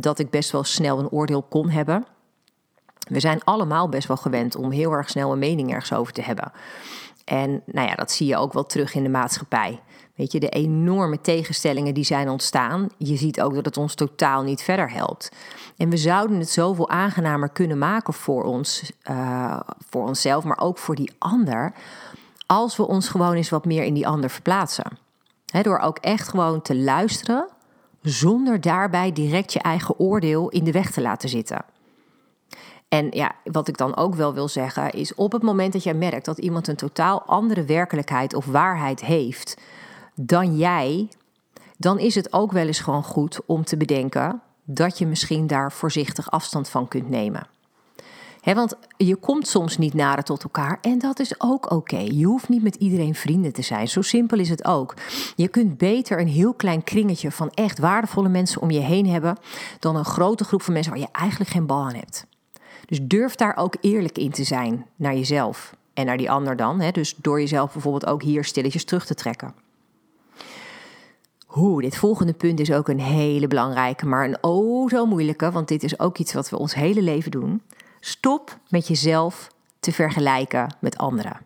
Dat 0.00 0.18
ik 0.18 0.30
best 0.30 0.50
wel 0.50 0.64
snel 0.64 0.98
een 0.98 1.10
oordeel 1.10 1.42
kon 1.42 1.70
hebben. 1.70 2.06
We 3.10 3.20
zijn 3.20 3.44
allemaal 3.44 3.88
best 3.88 4.08
wel 4.08 4.16
gewend 4.16 4.56
om 4.56 4.70
heel 4.70 4.92
erg 4.92 5.10
snel 5.10 5.32
een 5.32 5.38
mening 5.38 5.72
ergens 5.72 5.92
over 5.92 6.12
te 6.12 6.22
hebben. 6.22 6.52
En 7.24 7.62
nou 7.66 7.88
ja, 7.88 7.94
dat 7.94 8.10
zie 8.10 8.26
je 8.26 8.36
ook 8.36 8.52
wel 8.52 8.66
terug 8.66 8.94
in 8.94 9.02
de 9.02 9.08
maatschappij. 9.08 9.80
Weet 10.14 10.32
je, 10.32 10.40
de 10.40 10.48
enorme 10.48 11.20
tegenstellingen 11.20 11.94
die 11.94 12.04
zijn 12.04 12.28
ontstaan. 12.28 12.88
Je 12.96 13.16
ziet 13.16 13.40
ook 13.40 13.54
dat 13.54 13.64
het 13.64 13.76
ons 13.76 13.94
totaal 13.94 14.42
niet 14.42 14.62
verder 14.62 14.90
helpt. 14.90 15.30
En 15.76 15.90
we 15.90 15.96
zouden 15.96 16.38
het 16.38 16.50
zoveel 16.50 16.88
aangenamer 16.88 17.48
kunnen 17.48 17.78
maken 17.78 18.14
voor 18.14 18.44
ons, 18.44 18.92
uh, 19.10 19.60
voor 19.88 20.06
onszelf, 20.06 20.44
maar 20.44 20.60
ook 20.60 20.78
voor 20.78 20.94
die 20.94 21.12
ander. 21.18 21.72
Als 22.46 22.76
we 22.76 22.86
ons 22.86 23.08
gewoon 23.08 23.34
eens 23.34 23.48
wat 23.48 23.64
meer 23.64 23.82
in 23.82 23.94
die 23.94 24.06
ander 24.06 24.30
verplaatsen. 24.30 24.98
Door 25.62 25.78
ook 25.78 25.98
echt 25.98 26.28
gewoon 26.28 26.62
te 26.62 26.76
luisteren, 26.76 27.48
zonder 28.02 28.60
daarbij 28.60 29.12
direct 29.12 29.52
je 29.52 29.60
eigen 29.60 29.98
oordeel 29.98 30.48
in 30.48 30.64
de 30.64 30.72
weg 30.72 30.90
te 30.90 31.00
laten 31.00 31.28
zitten. 31.28 31.64
En 32.90 33.06
ja, 33.10 33.32
wat 33.44 33.68
ik 33.68 33.76
dan 33.76 33.96
ook 33.96 34.14
wel 34.14 34.34
wil 34.34 34.48
zeggen 34.48 34.90
is 34.90 35.14
op 35.14 35.32
het 35.32 35.42
moment 35.42 35.72
dat 35.72 35.82
jij 35.82 35.94
merkt 35.94 36.24
dat 36.24 36.38
iemand 36.38 36.68
een 36.68 36.76
totaal 36.76 37.22
andere 37.22 37.64
werkelijkheid 37.64 38.34
of 38.34 38.44
waarheid 38.44 39.00
heeft 39.00 39.56
dan 40.14 40.56
jij, 40.56 41.08
dan 41.76 41.98
is 41.98 42.14
het 42.14 42.32
ook 42.32 42.52
wel 42.52 42.66
eens 42.66 42.80
gewoon 42.80 43.04
goed 43.04 43.40
om 43.46 43.64
te 43.64 43.76
bedenken 43.76 44.42
dat 44.64 44.98
je 44.98 45.06
misschien 45.06 45.46
daar 45.46 45.72
voorzichtig 45.72 46.30
afstand 46.30 46.68
van 46.68 46.88
kunt 46.88 47.08
nemen. 47.08 47.46
want 48.42 48.76
je 48.96 49.16
komt 49.16 49.48
soms 49.48 49.78
niet 49.78 49.94
nader 49.94 50.24
tot 50.24 50.42
elkaar 50.42 50.78
en 50.80 50.98
dat 50.98 51.18
is 51.18 51.40
ook 51.40 51.70
oké. 51.70 51.98
Je 51.98 52.24
hoeft 52.24 52.48
niet 52.48 52.62
met 52.62 52.74
iedereen 52.74 53.14
vrienden 53.14 53.52
te 53.52 53.62
zijn. 53.62 53.88
Zo 53.88 54.02
simpel 54.02 54.38
is 54.38 54.48
het 54.48 54.64
ook. 54.64 54.94
Je 55.36 55.48
kunt 55.48 55.78
beter 55.78 56.20
een 56.20 56.28
heel 56.28 56.54
klein 56.54 56.84
kringetje 56.84 57.30
van 57.30 57.50
echt 57.50 57.78
waardevolle 57.78 58.28
mensen 58.28 58.62
om 58.62 58.70
je 58.70 58.80
heen 58.80 59.06
hebben 59.06 59.36
dan 59.78 59.96
een 59.96 60.04
grote 60.04 60.44
groep 60.44 60.62
van 60.62 60.72
mensen 60.72 60.92
waar 60.92 61.00
je 61.00 61.08
eigenlijk 61.12 61.50
geen 61.50 61.66
bal 61.66 61.82
aan 61.82 61.94
hebt. 61.94 62.28
Dus 62.90 62.98
durf 63.02 63.34
daar 63.34 63.56
ook 63.56 63.76
eerlijk 63.80 64.18
in 64.18 64.30
te 64.30 64.44
zijn 64.44 64.86
naar 64.96 65.14
jezelf 65.14 65.76
en 65.94 66.06
naar 66.06 66.16
die 66.16 66.30
ander 66.30 66.56
dan. 66.56 66.80
Hè? 66.80 66.90
Dus 66.90 67.14
door 67.16 67.40
jezelf 67.40 67.72
bijvoorbeeld 67.72 68.06
ook 68.06 68.22
hier 68.22 68.44
stilletjes 68.44 68.84
terug 68.84 69.06
te 69.06 69.14
trekken. 69.14 69.54
Hoe, 71.46 71.82
dit 71.82 71.96
volgende 71.96 72.32
punt 72.32 72.60
is 72.60 72.72
ook 72.72 72.88
een 72.88 73.00
hele 73.00 73.48
belangrijke, 73.48 74.06
maar 74.06 74.24
een 74.24 74.42
oh 74.42 74.88
zo 74.88 75.06
moeilijke, 75.06 75.50
want 75.50 75.68
dit 75.68 75.82
is 75.82 75.98
ook 75.98 76.18
iets 76.18 76.32
wat 76.32 76.50
we 76.50 76.58
ons 76.58 76.74
hele 76.74 77.02
leven 77.02 77.30
doen. 77.30 77.62
Stop 78.00 78.58
met 78.68 78.88
jezelf 78.88 79.50
te 79.80 79.92
vergelijken 79.92 80.74
met 80.80 80.96
anderen. 80.96 81.40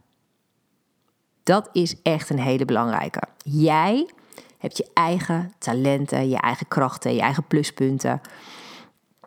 Dat 1.42 1.68
is 1.72 2.02
echt 2.02 2.30
een 2.30 2.40
hele 2.40 2.64
belangrijke. 2.64 3.22
Jij 3.44 4.10
hebt 4.58 4.76
je 4.76 4.86
eigen 4.94 5.52
talenten, 5.58 6.28
je 6.28 6.40
eigen 6.40 6.68
krachten, 6.68 7.14
je 7.14 7.20
eigen 7.20 7.46
pluspunten. 7.46 8.20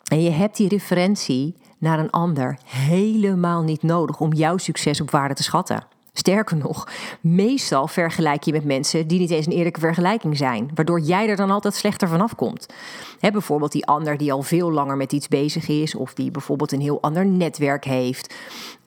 En 0.04 0.22
je 0.22 0.30
hebt 0.30 0.58
die 0.58 0.68
referentie 0.68 1.56
naar 1.78 2.00
een 2.00 2.10
ander 2.10 2.58
helemaal 2.66 3.64
niet 3.64 3.84
nodig 3.84 4.20
om 4.20 4.34
jouw 4.34 4.58
succes 4.58 5.02
op 5.02 5.12
waarde 5.12 5.34
te 5.34 5.44
schatten. 5.44 5.84
Sterker 6.14 6.58
nog, 6.58 6.88
meestal 7.22 7.88
vergelijk 7.88 8.44
je 8.44 8.52
met 8.52 8.66
mensen 8.66 9.08
die 9.08 9.20
niet 9.20 9.32
eens 9.32 9.46
een 9.46 9.52
eerlijke 9.52 9.80
vergelijking 9.80 10.38
zijn, 10.38 10.72
waardoor 10.76 11.00
jij 11.00 11.30
er 11.30 11.36
dan 11.36 11.52
altijd 11.52 11.74
slechter 11.76 12.08
vanaf 12.08 12.36
komt. 12.36 12.66
Bijvoorbeeld 13.20 13.72
die 13.72 13.86
ander 13.86 14.18
die 14.18 14.34
al 14.34 14.42
veel 14.42 14.72
langer 14.72 14.98
met 14.98 15.12
iets 15.12 15.28
bezig 15.28 15.68
is, 15.68 15.96
of 15.96 16.14
die 16.14 16.32
bijvoorbeeld 16.32 16.72
een 16.72 16.82
heel 16.82 17.02
ander 17.02 17.26
netwerk 17.26 17.86
heeft, 17.86 18.36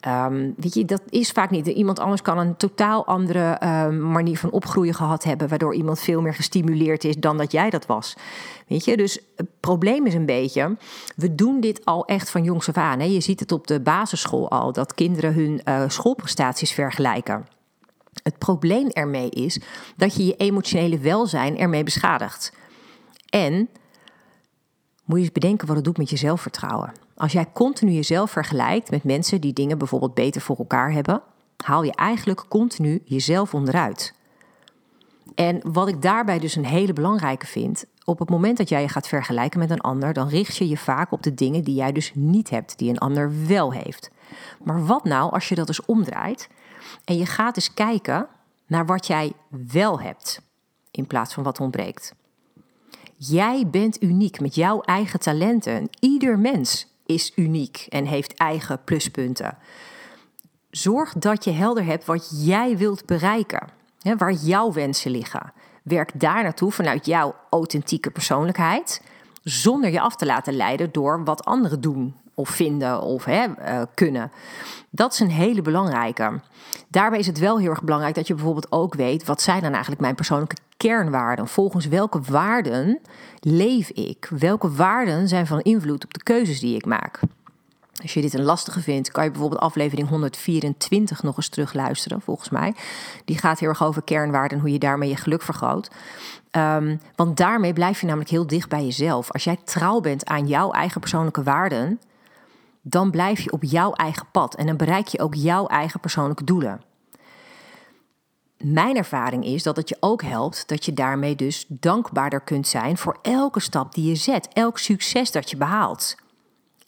Um, 0.08 0.54
weet 0.56 0.74
je, 0.74 0.84
dat 0.84 1.02
is 1.08 1.30
vaak 1.30 1.50
niet. 1.50 1.66
Iemand 1.66 1.98
anders 1.98 2.22
kan 2.22 2.38
een 2.38 2.56
totaal 2.56 3.06
andere 3.06 3.58
um, 3.64 4.00
manier 4.00 4.38
van 4.38 4.50
opgroeien 4.50 4.94
gehad 4.94 5.24
hebben, 5.24 5.48
waardoor 5.48 5.74
iemand 5.74 6.00
veel 6.00 6.20
meer 6.20 6.34
gestimuleerd 6.34 7.04
is 7.04 7.16
dan 7.16 7.36
dat 7.36 7.52
jij 7.52 7.70
dat 7.70 7.86
was. 7.86 8.16
Weet 8.70 8.84
je, 8.84 8.96
dus 8.96 9.18
het 9.36 9.48
probleem 9.60 10.06
is 10.06 10.14
een 10.14 10.26
beetje, 10.26 10.76
we 11.16 11.34
doen 11.34 11.60
dit 11.60 11.84
al 11.84 12.04
echt 12.04 12.30
van 12.30 12.44
jongs 12.44 12.68
af 12.68 12.76
aan. 12.76 12.98
Hè. 12.98 13.04
Je 13.04 13.20
ziet 13.20 13.40
het 13.40 13.52
op 13.52 13.66
de 13.66 13.80
basisschool 13.80 14.50
al, 14.50 14.72
dat 14.72 14.94
kinderen 14.94 15.34
hun 15.34 15.60
uh, 15.64 15.84
schoolprestaties 15.88 16.72
vergelijken. 16.72 17.46
Het 18.22 18.38
probleem 18.38 18.88
ermee 18.88 19.30
is 19.30 19.60
dat 19.96 20.14
je 20.14 20.26
je 20.26 20.36
emotionele 20.36 20.98
welzijn 20.98 21.58
ermee 21.58 21.84
beschadigt. 21.84 22.52
En 23.28 23.68
moet 25.04 25.18
je 25.18 25.24
eens 25.24 25.32
bedenken 25.32 25.66
wat 25.66 25.76
het 25.76 25.84
doet 25.84 25.98
met 25.98 26.10
je 26.10 26.16
zelfvertrouwen. 26.16 26.92
Als 27.16 27.32
jij 27.32 27.52
continu 27.52 27.92
jezelf 27.92 28.30
vergelijkt 28.30 28.90
met 28.90 29.04
mensen 29.04 29.40
die 29.40 29.52
dingen 29.52 29.78
bijvoorbeeld 29.78 30.14
beter 30.14 30.40
voor 30.40 30.56
elkaar 30.56 30.92
hebben, 30.92 31.22
haal 31.56 31.82
je 31.82 31.94
eigenlijk 31.94 32.44
continu 32.48 33.02
jezelf 33.04 33.54
onderuit. 33.54 34.14
En 35.34 35.72
wat 35.72 35.88
ik 35.88 36.02
daarbij 36.02 36.38
dus 36.38 36.56
een 36.56 36.64
hele 36.64 36.92
belangrijke 36.92 37.46
vind, 37.46 37.84
op 38.04 38.18
het 38.18 38.30
moment 38.30 38.56
dat 38.56 38.68
jij 38.68 38.80
je 38.80 38.88
gaat 38.88 39.08
vergelijken 39.08 39.58
met 39.58 39.70
een 39.70 39.80
ander, 39.80 40.12
dan 40.12 40.28
richt 40.28 40.56
je 40.56 40.68
je 40.68 40.76
vaak 40.76 41.12
op 41.12 41.22
de 41.22 41.34
dingen 41.34 41.64
die 41.64 41.74
jij 41.74 41.92
dus 41.92 42.12
niet 42.14 42.50
hebt, 42.50 42.78
die 42.78 42.90
een 42.90 42.98
ander 42.98 43.46
wel 43.46 43.72
heeft. 43.72 44.10
Maar 44.64 44.86
wat 44.86 45.04
nou 45.04 45.32
als 45.32 45.48
je 45.48 45.54
dat 45.54 45.68
eens 45.68 45.84
omdraait 45.84 46.48
en 47.04 47.16
je 47.16 47.26
gaat 47.26 47.56
eens 47.56 47.74
kijken 47.74 48.26
naar 48.66 48.86
wat 48.86 49.06
jij 49.06 49.32
wel 49.70 50.00
hebt, 50.00 50.42
in 50.90 51.06
plaats 51.06 51.34
van 51.34 51.42
wat 51.42 51.60
ontbreekt. 51.60 52.14
Jij 53.16 53.66
bent 53.70 54.02
uniek 54.02 54.40
met 54.40 54.54
jouw 54.54 54.80
eigen 54.80 55.20
talenten. 55.20 55.88
Ieder 56.00 56.38
mens 56.38 56.86
is 57.06 57.32
uniek 57.36 57.86
en 57.88 58.04
heeft 58.04 58.34
eigen 58.34 58.84
pluspunten. 58.84 59.58
Zorg 60.70 61.12
dat 61.12 61.44
je 61.44 61.50
helder 61.50 61.84
hebt 61.84 62.04
wat 62.04 62.44
jij 62.44 62.76
wilt 62.76 63.06
bereiken, 63.06 63.68
waar 64.16 64.32
jouw 64.32 64.72
wensen 64.72 65.10
liggen. 65.10 65.52
Werk 65.82 66.20
daar 66.20 66.42
naartoe 66.42 66.72
vanuit 66.72 67.06
jouw 67.06 67.34
authentieke 67.50 68.10
persoonlijkheid, 68.10 69.02
zonder 69.42 69.90
je 69.90 70.00
af 70.00 70.16
te 70.16 70.26
laten 70.26 70.56
leiden 70.56 70.92
door 70.92 71.24
wat 71.24 71.44
anderen 71.44 71.80
doen 71.80 72.14
of 72.34 72.48
vinden 72.48 73.02
of 73.02 73.24
hè, 73.24 73.46
uh, 73.46 73.82
kunnen. 73.94 74.30
Dat 74.90 75.12
is 75.12 75.20
een 75.20 75.30
hele 75.30 75.62
belangrijke. 75.62 76.40
Daarbij 76.88 77.18
is 77.18 77.26
het 77.26 77.38
wel 77.38 77.58
heel 77.58 77.70
erg 77.70 77.82
belangrijk 77.82 78.14
dat 78.14 78.26
je 78.26 78.34
bijvoorbeeld 78.34 78.72
ook 78.72 78.94
weet 78.94 79.24
wat 79.24 79.42
zijn 79.42 79.60
dan 79.60 79.70
eigenlijk 79.72 80.00
mijn 80.00 80.14
persoonlijke 80.14 80.56
kernwaarden. 80.76 81.48
Volgens 81.48 81.86
welke 81.86 82.20
waarden 82.20 82.98
leef 83.40 83.90
ik? 83.90 84.30
Welke 84.38 84.70
waarden 84.70 85.28
zijn 85.28 85.46
van 85.46 85.60
invloed 85.60 86.04
op 86.04 86.14
de 86.14 86.22
keuzes 86.22 86.60
die 86.60 86.74
ik 86.74 86.86
maak? 86.86 87.20
Als 88.02 88.14
je 88.14 88.20
dit 88.20 88.34
een 88.34 88.42
lastige 88.42 88.80
vindt, 88.80 89.10
kan 89.10 89.24
je 89.24 89.30
bijvoorbeeld 89.30 89.60
aflevering 89.60 90.08
124 90.08 91.22
nog 91.22 91.36
eens 91.36 91.48
terugluisteren, 91.48 92.20
volgens 92.20 92.48
mij. 92.48 92.74
Die 93.24 93.38
gaat 93.38 93.58
heel 93.58 93.68
erg 93.68 93.82
over 93.82 94.02
kernwaarden 94.02 94.56
en 94.56 94.62
hoe 94.62 94.72
je 94.72 94.78
daarmee 94.78 95.08
je 95.08 95.16
geluk 95.16 95.42
vergroot. 95.42 95.90
Um, 96.50 97.00
want 97.16 97.36
daarmee 97.36 97.72
blijf 97.72 98.00
je 98.00 98.06
namelijk 98.06 98.30
heel 98.30 98.46
dicht 98.46 98.68
bij 98.68 98.84
jezelf. 98.84 99.30
Als 99.30 99.44
jij 99.44 99.58
trouw 99.64 100.00
bent 100.00 100.26
aan 100.26 100.46
jouw 100.46 100.70
eigen 100.70 101.00
persoonlijke 101.00 101.42
waarden, 101.42 102.00
dan 102.82 103.10
blijf 103.10 103.40
je 103.40 103.52
op 103.52 103.64
jouw 103.64 103.92
eigen 103.92 104.26
pad 104.32 104.54
en 104.54 104.66
dan 104.66 104.76
bereik 104.76 105.06
je 105.06 105.20
ook 105.20 105.34
jouw 105.34 105.66
eigen 105.66 106.00
persoonlijke 106.00 106.44
doelen. 106.44 106.80
Mijn 108.56 108.96
ervaring 108.96 109.44
is 109.44 109.62
dat 109.62 109.76
het 109.76 109.88
je 109.88 109.96
ook 110.00 110.22
helpt 110.22 110.68
dat 110.68 110.84
je 110.84 110.92
daarmee 110.92 111.36
dus 111.36 111.64
dankbaarder 111.68 112.40
kunt 112.40 112.68
zijn 112.68 112.96
voor 112.96 113.18
elke 113.22 113.60
stap 113.60 113.94
die 113.94 114.08
je 114.08 114.14
zet, 114.14 114.48
elk 114.52 114.78
succes 114.78 115.30
dat 115.30 115.50
je 115.50 115.56
behaalt. 115.56 116.16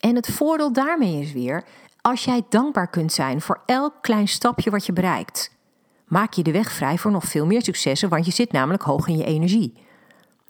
En 0.02 0.16
het 0.16 0.30
voordeel 0.30 0.72
daarmee 0.72 1.20
is 1.20 1.32
weer, 1.32 1.64
als 2.00 2.24
jij 2.24 2.42
dankbaar 2.48 2.88
kunt 2.88 3.12
zijn 3.12 3.40
voor 3.40 3.60
elk 3.66 3.94
klein 4.00 4.28
stapje 4.28 4.70
wat 4.70 4.86
je 4.86 4.92
bereikt, 4.92 5.56
maak 6.06 6.32
je 6.32 6.42
de 6.42 6.52
weg 6.52 6.72
vrij 6.72 6.98
voor 6.98 7.10
nog 7.10 7.24
veel 7.24 7.46
meer 7.46 7.62
successen, 7.62 8.08
want 8.08 8.26
je 8.26 8.32
zit 8.32 8.52
namelijk 8.52 8.82
hoog 8.82 9.06
in 9.08 9.16
je 9.16 9.24
energie. 9.24 9.74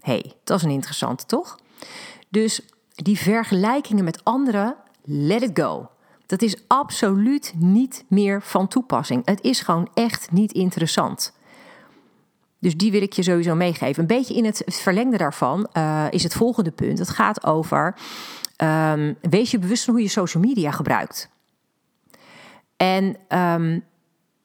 hey, 0.01 0.33
dat 0.45 0.59
is 0.59 0.65
een 0.65 0.71
interessante, 0.71 1.27
toch? 1.27 1.59
Dus 2.29 2.61
die 2.95 3.19
vergelijkingen 3.19 4.05
met 4.05 4.25
anderen, 4.25 4.77
let 5.05 5.43
it 5.43 5.51
go. 5.55 5.91
Dat 6.27 6.43
is 6.43 6.57
absoluut 6.67 7.55
niet 7.57 8.05
meer 8.09 8.43
van 8.43 8.69
toepassing. 8.69 9.23
Het 9.25 9.41
is 9.41 9.61
gewoon 9.61 9.89
echt 9.95 10.31
niet 10.31 10.53
interessant. 10.53 11.33
Dus 12.59 12.77
die 12.77 12.91
wil 12.91 13.03
ik 13.03 13.13
je 13.13 13.23
sowieso 13.23 13.55
meegeven. 13.55 14.01
Een 14.01 14.17
beetje 14.17 14.35
in 14.35 14.45
het 14.45 14.63
verlengde 14.67 15.17
daarvan 15.17 15.69
uh, 15.73 16.07
is 16.11 16.23
het 16.23 16.35
volgende 16.35 16.71
punt. 16.71 16.99
Het 16.99 17.09
gaat 17.09 17.45
over 17.45 17.95
um, 18.63 19.17
wees 19.21 19.51
je 19.51 19.59
bewust 19.59 19.85
van 19.85 19.95
hoe 19.95 20.03
je 20.03 20.09
social 20.09 20.43
media 20.43 20.71
gebruikt. 20.71 21.31
En 22.77 23.05
um, 23.29 23.85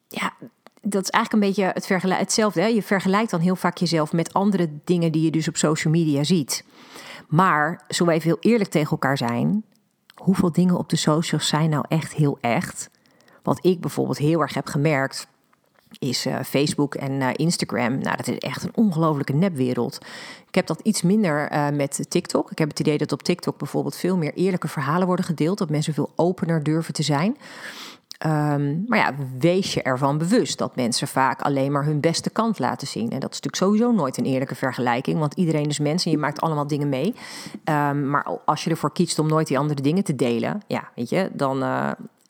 ja, 0.08 0.32
dat 0.80 1.02
is 1.02 1.10
eigenlijk 1.10 1.32
een 1.32 1.48
beetje 1.48 1.70
het 1.74 2.18
hetzelfde. 2.18 2.62
Je 2.62 2.82
vergelijkt 2.82 3.30
dan 3.30 3.40
heel 3.40 3.56
vaak 3.56 3.76
jezelf 3.76 4.12
met 4.12 4.32
andere 4.32 4.70
dingen 4.84 5.12
die 5.12 5.22
je 5.22 5.30
dus 5.30 5.48
op 5.48 5.56
social 5.56 5.92
media 5.92 6.24
ziet. 6.24 6.64
Maar, 7.28 7.84
zo 7.88 8.08
even 8.08 8.28
heel 8.28 8.52
eerlijk 8.52 8.70
tegen 8.70 8.90
elkaar 8.90 9.16
zijn, 9.16 9.64
hoeveel 10.14 10.52
dingen 10.52 10.78
op 10.78 10.88
de 10.88 10.96
socials 10.96 11.48
zijn 11.48 11.70
nou 11.70 11.84
echt 11.88 12.12
heel 12.12 12.38
echt? 12.40 12.90
Wat 13.42 13.64
ik 13.64 13.80
bijvoorbeeld 13.80 14.18
heel 14.18 14.40
erg 14.40 14.54
heb 14.54 14.66
gemerkt, 14.66 15.26
is 15.98 16.26
uh, 16.26 16.40
Facebook 16.42 16.94
en 16.94 17.12
uh, 17.12 17.28
Instagram. 17.32 17.98
Nou, 17.98 18.16
dat 18.16 18.28
is 18.28 18.38
echt 18.38 18.62
een 18.62 18.72
ongelofelijke 18.74 19.32
nepwereld. 19.32 19.98
Ik 20.48 20.54
heb 20.54 20.66
dat 20.66 20.80
iets 20.82 21.02
minder 21.02 21.52
uh, 21.52 21.68
met 21.68 22.06
TikTok. 22.08 22.50
Ik 22.50 22.58
heb 22.58 22.68
het 22.68 22.80
idee 22.80 22.98
dat 22.98 23.12
op 23.12 23.22
TikTok 23.22 23.58
bijvoorbeeld 23.58 23.96
veel 23.96 24.16
meer 24.16 24.34
eerlijke 24.34 24.68
verhalen 24.68 25.06
worden 25.06 25.24
gedeeld. 25.24 25.58
Dat 25.58 25.70
mensen 25.70 25.94
veel 25.94 26.12
opener 26.16 26.62
durven 26.62 26.94
te 26.94 27.02
zijn. 27.02 27.36
Um, 28.26 28.84
maar 28.86 28.98
ja, 28.98 29.14
wees 29.38 29.74
je 29.74 29.82
ervan 29.82 30.18
bewust 30.18 30.58
dat 30.58 30.76
mensen 30.76 31.08
vaak 31.08 31.42
alleen 31.42 31.72
maar 31.72 31.84
hun 31.84 32.00
beste 32.00 32.30
kant 32.30 32.58
laten 32.58 32.86
zien. 32.86 33.10
En 33.10 33.20
dat 33.20 33.32
is 33.32 33.40
natuurlijk 33.40 33.56
sowieso 33.56 33.92
nooit 33.92 34.16
een 34.16 34.24
eerlijke 34.24 34.54
vergelijking, 34.54 35.18
want 35.18 35.34
iedereen 35.34 35.68
is 35.68 35.78
mens 35.78 36.04
en 36.04 36.10
je 36.10 36.18
maakt 36.18 36.40
allemaal 36.40 36.66
dingen 36.66 36.88
mee. 36.88 37.14
Um, 37.64 38.10
maar 38.10 38.26
als 38.44 38.64
je 38.64 38.70
ervoor 38.70 38.92
kiest 38.92 39.18
om 39.18 39.28
nooit 39.28 39.46
die 39.46 39.58
andere 39.58 39.80
dingen 39.80 40.04
te 40.04 40.14
delen, 40.14 40.62
ja, 40.66 40.88
weet 40.94 41.08
je, 41.08 41.30
dan 41.32 41.62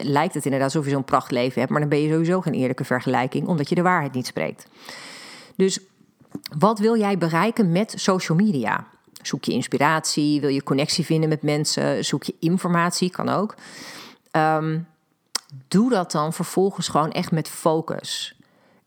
lijkt 0.04 0.34
het 0.34 0.44
inderdaad 0.44 0.68
alsof 0.68 0.84
je 0.84 0.94
zo'n 0.94 1.04
prachtleven 1.04 1.58
hebt, 1.58 1.70
maar 1.70 1.80
dan 1.80 1.88
ben 1.88 2.02
je 2.02 2.12
sowieso 2.12 2.40
geen 2.40 2.54
eerlijke 2.54 2.84
vergelijking, 2.84 3.46
omdat 3.46 3.68
je 3.68 3.74
de 3.74 3.82
waarheid 3.82 4.12
niet 4.12 4.26
spreekt. 4.26 4.66
Dus 5.56 5.80
wat 6.58 6.78
wil 6.78 6.98
jij 6.98 7.18
bereiken 7.18 7.72
met 7.72 7.94
social 7.96 8.38
media? 8.38 8.86
Zoek 9.22 9.44
je 9.44 9.52
inspiratie? 9.52 10.40
Wil 10.40 10.50
je 10.50 10.62
connectie 10.62 11.04
vinden 11.04 11.28
met 11.28 11.42
mensen? 11.42 12.04
Zoek 12.04 12.22
je 12.22 12.34
informatie? 12.40 13.10
Kan 13.10 13.28
ook. 13.28 13.54
Um, 14.32 14.86
doe 15.68 15.90
dat 15.90 16.12
dan 16.12 16.32
vervolgens 16.32 16.88
gewoon 16.88 17.12
echt 17.12 17.30
met 17.30 17.48
focus. 17.48 18.36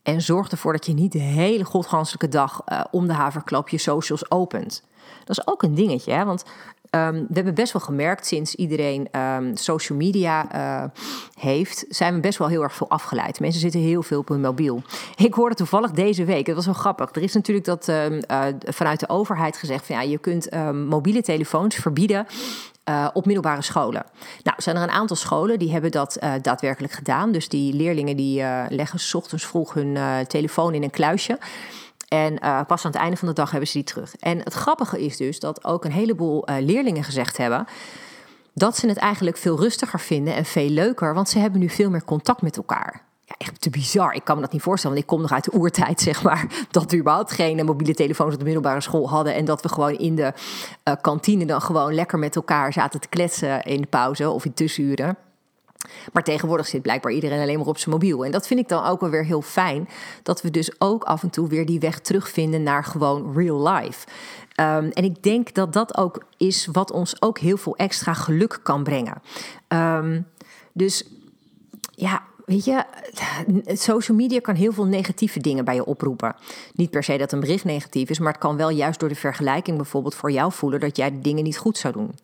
En 0.02 0.20
zorg 0.20 0.50
ervoor 0.50 0.72
dat 0.72 0.86
je 0.86 0.92
niet 0.92 1.12
de 1.12 1.18
hele 1.18 1.64
godganselijke 1.64 2.28
dag 2.28 2.62
uh, 2.66 2.84
om 2.90 3.06
de 3.06 3.12
haverklap 3.12 3.68
je 3.68 3.78
socials 3.78 4.30
opent. 4.30 4.84
Dat 5.24 5.38
is 5.38 5.46
ook 5.46 5.62
een 5.62 5.74
dingetje, 5.74 6.12
hè? 6.12 6.24
want 6.24 6.44
um, 6.96 7.26
we 7.28 7.34
hebben 7.34 7.54
best 7.54 7.72
wel 7.72 7.82
gemerkt 7.82 8.26
sinds 8.26 8.54
iedereen 8.54 9.20
um, 9.20 9.56
social 9.56 9.98
media 9.98 10.54
uh, 10.54 10.90
heeft, 11.34 11.84
zijn 11.88 12.14
we 12.14 12.20
best 12.20 12.38
wel 12.38 12.48
heel 12.48 12.62
erg 12.62 12.74
veel 12.74 12.90
afgeleid. 12.90 13.40
Mensen 13.40 13.60
zitten 13.60 13.80
heel 13.80 14.02
veel 14.02 14.18
op 14.18 14.28
hun 14.28 14.40
mobiel. 14.40 14.82
Ik 15.16 15.34
hoorde 15.34 15.54
toevallig 15.54 15.90
deze 15.90 16.24
week, 16.24 16.46
het 16.46 16.56
was 16.56 16.64
wel 16.64 16.74
grappig. 16.74 17.10
Er 17.12 17.22
is 17.22 17.34
natuurlijk 17.34 17.66
dat 17.66 17.88
uh, 17.88 18.04
vanuit 18.58 19.00
de 19.00 19.08
overheid 19.08 19.56
gezegd 19.56 19.86
van 19.86 19.96
ja, 19.96 20.02
je 20.02 20.18
kunt 20.18 20.48
mobiele 20.72 21.22
telefoons 21.22 21.74
verbieden 21.74 22.26
uh, 22.88 23.08
op 23.12 23.24
middelbare 23.24 23.62
scholen. 23.62 24.04
Nou, 24.42 24.62
zijn 24.62 24.76
er 24.76 24.82
een 24.82 24.90
aantal 24.90 25.16
scholen 25.16 25.58
die 25.58 25.72
hebben 25.72 25.90
dat 25.90 26.16
uh, 26.20 26.32
daadwerkelijk 26.42 26.92
gedaan. 26.92 27.32
Dus 27.32 27.48
die 27.48 27.74
leerlingen 27.74 28.16
die 28.16 28.42
leggen 28.68 28.98
s 28.98 29.14
ochtends 29.14 29.46
vroeg 29.46 29.74
hun 29.74 30.26
telefoon 30.26 30.74
in 30.74 30.82
een 30.82 30.90
kluisje. 30.90 31.38
En 32.12 32.38
pas 32.66 32.84
aan 32.84 32.90
het 32.90 33.00
einde 33.00 33.16
van 33.16 33.28
de 33.28 33.34
dag 33.34 33.50
hebben 33.50 33.68
ze 33.68 33.74
die 33.74 33.84
terug. 33.84 34.16
En 34.16 34.38
het 34.38 34.52
grappige 34.52 35.04
is 35.04 35.16
dus 35.16 35.40
dat 35.40 35.64
ook 35.64 35.84
een 35.84 35.92
heleboel 35.92 36.44
leerlingen 36.60 37.04
gezegd 37.04 37.36
hebben 37.36 37.66
dat 38.54 38.76
ze 38.76 38.88
het 38.88 38.96
eigenlijk 38.96 39.36
veel 39.36 39.58
rustiger 39.60 40.00
vinden 40.00 40.34
en 40.34 40.44
veel 40.44 40.68
leuker, 40.68 41.14
want 41.14 41.28
ze 41.28 41.38
hebben 41.38 41.60
nu 41.60 41.68
veel 41.68 41.90
meer 41.90 42.04
contact 42.04 42.42
met 42.42 42.56
elkaar 42.56 43.02
echt 43.38 43.60
te 43.60 43.70
bizar. 43.70 44.14
Ik 44.14 44.24
kan 44.24 44.36
me 44.36 44.42
dat 44.42 44.52
niet 44.52 44.62
voorstellen, 44.62 44.96
want 44.96 45.08
ik 45.08 45.14
kom 45.14 45.22
nog 45.22 45.32
uit 45.32 45.44
de 45.44 45.54
oertijd, 45.54 46.00
zeg 46.10 46.22
maar. 46.22 46.46
Dat 46.70 46.90
we 46.90 46.96
überhaupt 46.96 47.32
geen 47.32 47.64
mobiele 47.64 47.94
telefoons 47.94 48.32
op 48.32 48.38
de 48.38 48.44
middelbare 48.44 48.80
school 48.80 49.08
hadden. 49.08 49.34
En 49.34 49.44
dat 49.44 49.62
we 49.62 49.68
gewoon 49.68 49.98
in 49.98 50.14
de 50.14 50.32
uh, 50.84 50.94
kantine 51.00 51.46
dan 51.46 51.62
gewoon 51.62 51.94
lekker 51.94 52.18
met 52.18 52.36
elkaar 52.36 52.72
zaten 52.72 53.00
te 53.00 53.08
kletsen 53.08 53.62
in 53.62 53.80
de 53.80 53.86
pauze 53.86 54.30
of 54.30 54.44
in 54.44 54.54
tussenuren. 54.54 55.16
Maar 56.12 56.22
tegenwoordig 56.22 56.66
zit 56.66 56.82
blijkbaar 56.82 57.12
iedereen 57.12 57.40
alleen 57.40 57.58
maar 57.58 57.66
op 57.66 57.78
zijn 57.78 57.90
mobiel. 57.90 58.24
En 58.24 58.30
dat 58.30 58.46
vind 58.46 58.60
ik 58.60 58.68
dan 58.68 58.84
ook 58.84 59.00
wel 59.00 59.10
weer 59.10 59.24
heel 59.24 59.42
fijn. 59.42 59.88
Dat 60.22 60.42
we 60.42 60.50
dus 60.50 60.80
ook 60.80 61.04
af 61.04 61.22
en 61.22 61.30
toe 61.30 61.48
weer 61.48 61.66
die 61.66 61.80
weg 61.80 62.00
terugvinden 62.00 62.62
naar 62.62 62.84
gewoon 62.84 63.32
real 63.36 63.68
life. 63.68 64.06
Um, 64.60 64.90
en 64.90 65.04
ik 65.04 65.22
denk 65.22 65.54
dat 65.54 65.72
dat 65.72 65.96
ook 65.96 66.22
is 66.36 66.68
wat 66.72 66.90
ons 66.92 67.22
ook 67.22 67.38
heel 67.38 67.56
veel 67.56 67.76
extra 67.76 68.14
geluk 68.14 68.60
kan 68.62 68.82
brengen. 68.82 69.22
Um, 69.68 70.26
dus 70.72 71.04
Weet 72.52 72.64
je, 72.64 72.84
social 73.66 74.16
media 74.16 74.40
kan 74.40 74.54
heel 74.54 74.72
veel 74.72 74.84
negatieve 74.84 75.40
dingen 75.40 75.64
bij 75.64 75.74
je 75.74 75.84
oproepen. 75.84 76.34
Niet 76.74 76.90
per 76.90 77.02
se 77.02 77.16
dat 77.18 77.32
een 77.32 77.40
bericht 77.40 77.64
negatief 77.64 78.10
is, 78.10 78.18
maar 78.18 78.32
het 78.32 78.40
kan 78.40 78.56
wel 78.56 78.70
juist 78.70 79.00
door 79.00 79.08
de 79.08 79.14
vergelijking 79.14 79.76
bijvoorbeeld 79.76 80.14
voor 80.14 80.30
jou 80.30 80.52
voelen 80.52 80.80
dat 80.80 80.96
jij 80.96 81.20
dingen 81.20 81.44
niet 81.44 81.58
goed 81.58 81.78
zou 81.78 81.92
doen. 81.92 82.14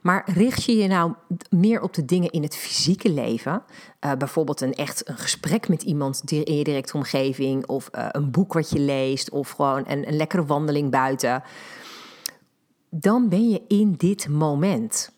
Maar 0.00 0.22
richt 0.26 0.64
je 0.64 0.76
je 0.76 0.88
nou 0.88 1.12
meer 1.50 1.80
op 1.80 1.94
de 1.94 2.04
dingen 2.04 2.30
in 2.30 2.42
het 2.42 2.56
fysieke 2.56 3.10
leven, 3.10 3.62
uh, 4.04 4.12
bijvoorbeeld 4.12 4.60
een 4.60 4.74
echt 4.74 5.08
een 5.08 5.18
gesprek 5.18 5.68
met 5.68 5.82
iemand 5.82 6.22
in 6.30 6.56
je 6.56 6.64
directe 6.64 6.96
omgeving, 6.96 7.66
of 7.66 7.90
uh, 7.94 8.08
een 8.10 8.30
boek 8.30 8.52
wat 8.52 8.70
je 8.70 8.78
leest, 8.78 9.30
of 9.30 9.50
gewoon 9.50 9.84
een, 9.86 10.08
een 10.08 10.16
lekkere 10.16 10.44
wandeling 10.44 10.90
buiten, 10.90 11.42
dan 12.90 13.28
ben 13.28 13.50
je 13.50 13.62
in 13.68 13.94
dit 13.96 14.28
moment. 14.28 15.14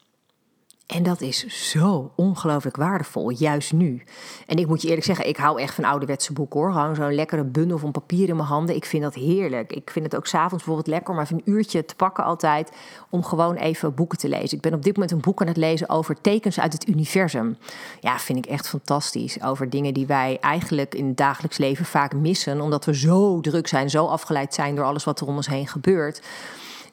En 0.88 1.02
dat 1.02 1.20
is 1.20 1.70
zo 1.70 2.12
ongelooflijk 2.14 2.76
waardevol, 2.76 3.30
juist 3.30 3.72
nu. 3.72 4.02
En 4.46 4.56
ik 4.56 4.66
moet 4.66 4.82
je 4.82 4.88
eerlijk 4.88 5.06
zeggen, 5.06 5.28
ik 5.28 5.36
hou 5.36 5.60
echt 5.60 5.74
van 5.74 5.84
ouderwetse 5.84 6.32
boeken 6.32 6.60
hoor. 6.60 6.72
Gewoon 6.72 6.94
zo'n 6.94 7.14
lekkere 7.14 7.44
bundel 7.44 7.78
van 7.78 7.90
papier 7.90 8.28
in 8.28 8.36
mijn 8.36 8.48
handen. 8.48 8.74
Ik 8.74 8.84
vind 8.84 9.02
dat 9.02 9.14
heerlijk. 9.14 9.72
Ik 9.72 9.90
vind 9.90 10.04
het 10.04 10.16
ook 10.16 10.26
s'avonds 10.26 10.64
bijvoorbeeld 10.64 10.86
lekker 10.86 11.14
om 11.14 11.20
even 11.20 11.36
een 11.36 11.52
uurtje 11.52 11.84
te 11.84 11.94
pakken 11.94 12.24
altijd... 12.24 12.72
om 13.10 13.24
gewoon 13.24 13.54
even 13.54 13.94
boeken 13.94 14.18
te 14.18 14.28
lezen. 14.28 14.56
Ik 14.56 14.62
ben 14.62 14.74
op 14.74 14.82
dit 14.82 14.94
moment 14.94 15.12
een 15.12 15.20
boek 15.20 15.40
aan 15.40 15.46
het 15.46 15.56
lezen 15.56 15.88
over 15.88 16.20
tekens 16.20 16.60
uit 16.60 16.72
het 16.72 16.88
universum. 16.88 17.56
Ja, 18.00 18.18
vind 18.18 18.38
ik 18.38 18.46
echt 18.46 18.68
fantastisch. 18.68 19.42
Over 19.42 19.70
dingen 19.70 19.94
die 19.94 20.06
wij 20.06 20.38
eigenlijk 20.40 20.94
in 20.94 21.06
het 21.06 21.16
dagelijks 21.16 21.58
leven 21.58 21.84
vaak 21.84 22.14
missen... 22.14 22.60
omdat 22.60 22.84
we 22.84 22.96
zo 22.96 23.40
druk 23.40 23.66
zijn, 23.66 23.90
zo 23.90 24.06
afgeleid 24.06 24.54
zijn 24.54 24.74
door 24.74 24.84
alles 24.84 25.04
wat 25.04 25.20
er 25.20 25.26
om 25.26 25.36
ons 25.36 25.48
heen 25.48 25.66
gebeurt... 25.66 26.20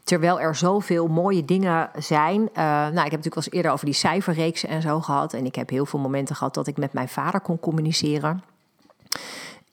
Terwijl 0.06 0.40
er 0.40 0.56
zoveel 0.56 1.08
mooie 1.08 1.46
dingen 1.46 1.90
zijn. 1.98 2.42
Uh, 2.42 2.48
nou, 2.56 2.90
ik 2.90 2.96
heb 2.96 3.04
natuurlijk 3.04 3.36
wel 3.36 3.44
eens 3.44 3.54
eerder 3.54 3.72
over 3.72 3.86
die 3.86 3.94
cijferreeksen 3.94 4.70
en 4.70 4.82
zo 4.82 5.02
gehad. 5.02 5.34
En 5.34 5.46
ik 5.46 5.56
heb 5.56 5.70
heel 5.70 5.86
veel 5.86 6.00
momenten 6.00 6.36
gehad 6.36 6.54
dat 6.54 6.68
ik 6.68 6.78
met 6.78 6.94
mijn 6.94 7.10
vader 7.10 7.42
kon 7.42 7.60
communiceren. 7.60 8.44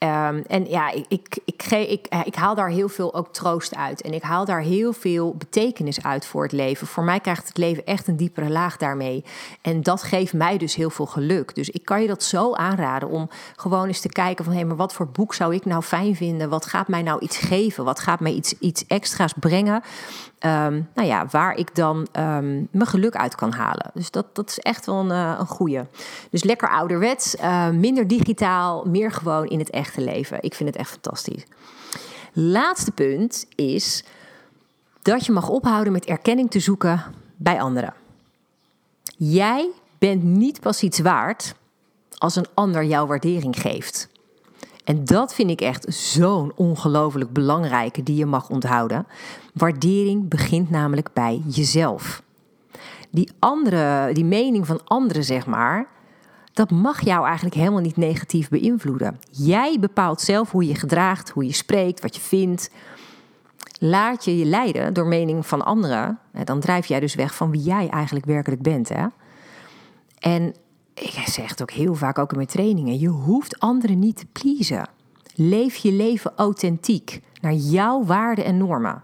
Ehm, 0.03 0.43
en 0.47 0.69
ja, 0.69 0.91
ik, 0.91 1.05
ik, 1.09 1.39
ik, 1.45 1.63
ik, 1.71 2.07
eh, 2.07 2.21
ik, 2.25 2.35
haal 2.35 2.55
daar 2.55 2.69
heel 2.69 2.89
veel 2.89 3.15
ook 3.15 3.33
troost 3.33 3.77
uit. 3.77 4.03
En 4.03 4.13
ik 4.13 4.23
haal 4.23 4.45
daar 4.45 4.61
heel 4.61 4.93
veel 4.93 5.35
betekenis 5.35 6.03
uit 6.03 6.27
voor 6.27 6.43
het 6.43 6.53
leven. 6.53 6.87
Voor 6.87 7.05
mij 7.05 7.21
krijgt 7.21 7.49
het 7.49 7.57
leven 7.57 7.87
echt 7.87 8.09
een 8.09 8.17
diepere 8.17 8.51
laag 8.51 8.77
daarmee. 8.77 9.25
En 9.61 9.83
dat 9.83 10.03
geeft 10.03 10.33
mij 10.33 10.59
dus 10.59 10.75
heel 10.75 10.91
veel 10.91 11.07
geluk. 11.07 11.55
Dus 11.55 11.71
ik 11.71 11.85
kan 11.85 12.01
je 12.01 12.07
dat 12.07 12.23
zo 12.23 12.55
aanraden 12.55 13.09
om 13.09 13.29
gewoon 13.57 13.87
eens 13.87 14.01
te 14.01 14.09
kijken 14.09 14.45
van... 14.45 14.55
hé, 14.55 14.65
maar 14.65 14.77
wat 14.77 14.95
voor 14.95 15.09
boek 15.09 15.35
zou 15.35 15.55
ik 15.55 15.65
nou 15.65 15.83
fijn 15.83 16.17
vinden? 16.17 16.49
Wat 16.49 16.67
gaat 16.67 16.89
mij 16.89 17.03
nou 17.03 17.21
iets 17.21 17.39
geven? 17.39 17.85
Wat 17.85 18.01
gaat 18.01 18.21
mij 18.21 18.33
iets, 18.33 18.59
iets 18.59 18.87
extra's 18.87 19.33
brengen? 19.41 19.83
Um, 20.45 20.89
nou 20.95 21.09
ja, 21.09 21.27
waar 21.31 21.55
ik 21.55 21.75
dan 21.75 21.97
um, 21.97 22.69
mijn 22.71 22.87
geluk 22.87 23.17
uit 23.17 23.35
kan 23.35 23.53
halen. 23.53 23.91
Dus 23.95 24.11
dat, 24.11 24.35
dat 24.35 24.49
is 24.49 24.59
echt 24.59 24.87
wel 24.87 24.97
een, 24.97 25.11
uh, 25.11 25.37
een 25.39 25.47
goeie. 25.47 25.81
Dus 26.31 26.45
lekker 26.45 26.69
ouderwets, 26.69 27.35
uh, 27.35 27.69
minder 27.69 28.09
digitaal, 28.09 28.85
meer 28.85 29.13
gewoon 29.13 29.47
in 29.47 29.59
het 29.59 29.71
echte 29.71 30.01
leven. 30.01 30.43
Ik 30.43 30.55
vind 30.55 30.69
het 30.69 30.79
echt 30.79 30.91
fantastisch. 30.91 31.45
Laatste 32.33 32.91
punt 32.91 33.47
is 33.55 34.05
dat 35.03 35.27
je 35.27 35.33
mag 35.33 35.49
ophouden 35.49 35.93
met 35.93 36.05
erkenning 36.05 36.51
te 36.51 36.61
zoeken 36.61 37.03
bij 37.37 37.61
anderen. 37.61 37.95
Jij 39.17 39.71
bent 39.99 40.23
niet 40.23 40.61
pas 40.61 40.83
iets 40.83 41.01
waard 41.01 41.55
als 42.19 42.37
een 42.37 42.47
ander 42.55 42.85
jouw 42.85 43.07
waardering 43.07 43.61
geeft. 43.61 44.09
En 44.85 45.05
dat 45.05 45.35
vind 45.35 45.51
ik 45.51 45.61
echt 45.61 45.95
zo'n 45.95 46.53
ongelooflijk 46.57 47.33
belangrijke 47.33 48.03
die 48.03 48.17
je 48.17 48.27
mag 48.27 48.51
onthouden. 48.51 49.07
Waardering 49.55 50.29
begint 50.29 50.71
namelijk 50.71 51.13
bij 51.13 51.43
jezelf. 51.47 52.23
Die 53.11 53.31
andere, 53.39 54.13
die 54.13 54.25
mening 54.25 54.67
van 54.67 54.81
anderen, 54.85 55.25
zeg 55.25 55.47
maar, 55.47 55.87
dat 56.53 56.71
mag 56.71 57.05
jou 57.05 57.27
eigenlijk 57.27 57.55
helemaal 57.55 57.81
niet 57.81 57.97
negatief 57.97 58.49
beïnvloeden. 58.49 59.19
Jij 59.31 59.77
bepaalt 59.81 60.21
zelf 60.21 60.51
hoe 60.51 60.67
je 60.67 60.75
gedraagt, 60.75 61.31
hoe 61.31 61.47
je 61.47 61.53
spreekt, 61.53 62.01
wat 62.01 62.15
je 62.15 62.21
vindt. 62.21 62.71
Laat 63.79 64.25
je 64.25 64.39
je 64.39 64.45
leiden 64.45 64.95
door 64.95 65.07
mening 65.07 65.47
van 65.47 65.65
anderen, 65.65 66.19
dan 66.45 66.61
drijf 66.61 66.87
jij 66.87 67.01
dus 67.01 67.15
weg 67.15 67.35
van 67.35 67.51
wie 67.51 67.63
jij 67.63 67.89
eigenlijk 67.89 68.27
werkelijk 68.27 68.63
bent. 68.63 68.89
Hè? 68.89 69.07
En 70.19 70.55
ik 70.95 71.25
zeg 71.27 71.49
het 71.49 71.63
ook 71.63 71.71
heel 71.71 71.95
vaak, 71.95 72.19
ook 72.19 72.31
in 72.31 72.37
mijn 72.37 72.49
trainingen, 72.49 72.99
je 72.99 73.09
hoeft 73.09 73.61
anderen 73.61 73.99
niet 73.99 74.17
te 74.17 74.27
pleasen. 74.33 74.89
Leef 75.35 75.77
je 75.77 75.93
leven 75.93 76.33
authentiek, 76.37 77.21
naar 77.41 77.55
jouw 77.55 78.05
waarden 78.05 78.45
en 78.45 78.57
normen. 78.57 79.03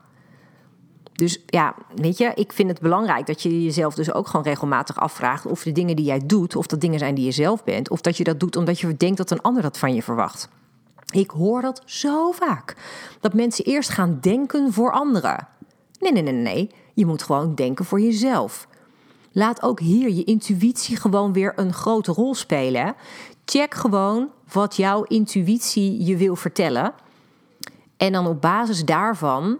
Dus 1.12 1.42
ja, 1.46 1.74
weet 1.94 2.18
je, 2.18 2.32
ik 2.34 2.52
vind 2.52 2.68
het 2.68 2.80
belangrijk 2.80 3.26
dat 3.26 3.42
je 3.42 3.62
jezelf 3.62 3.94
dus 3.94 4.12
ook 4.12 4.26
gewoon 4.26 4.44
regelmatig 4.44 5.00
afvraagt 5.00 5.46
of 5.46 5.62
de 5.62 5.72
dingen 5.72 5.96
die 5.96 6.04
jij 6.04 6.20
doet, 6.26 6.56
of 6.56 6.66
dat 6.66 6.80
dingen 6.80 6.98
zijn 6.98 7.14
die 7.14 7.24
je 7.24 7.30
zelf 7.30 7.64
bent, 7.64 7.90
of 7.90 8.00
dat 8.00 8.16
je 8.16 8.24
dat 8.24 8.40
doet 8.40 8.56
omdat 8.56 8.80
je 8.80 8.96
denkt 8.96 9.16
dat 9.16 9.30
een 9.30 9.40
ander 9.40 9.62
dat 9.62 9.78
van 9.78 9.94
je 9.94 10.02
verwacht. 10.02 10.48
Ik 11.10 11.30
hoor 11.30 11.62
dat 11.62 11.82
zo 11.84 12.30
vaak. 12.30 12.76
Dat 13.20 13.34
mensen 13.34 13.64
eerst 13.64 13.90
gaan 13.90 14.18
denken 14.20 14.72
voor 14.72 14.92
anderen. 14.92 15.48
Nee, 16.00 16.12
nee, 16.12 16.22
nee, 16.22 16.32
nee. 16.32 16.70
Je 16.94 17.06
moet 17.06 17.22
gewoon 17.22 17.54
denken 17.54 17.84
voor 17.84 18.00
jezelf. 18.00 18.68
Laat 19.38 19.62
ook 19.62 19.80
hier 19.80 20.10
je 20.10 20.24
intuïtie 20.24 20.96
gewoon 20.96 21.32
weer 21.32 21.52
een 21.56 21.72
grote 21.72 22.12
rol 22.12 22.34
spelen. 22.34 22.94
Check 23.44 23.74
gewoon 23.74 24.28
wat 24.52 24.76
jouw 24.76 25.02
intuïtie 25.02 26.04
je 26.04 26.16
wil 26.16 26.36
vertellen. 26.36 26.94
En 27.96 28.12
dan 28.12 28.26
op 28.26 28.40
basis 28.40 28.84
daarvan 28.84 29.58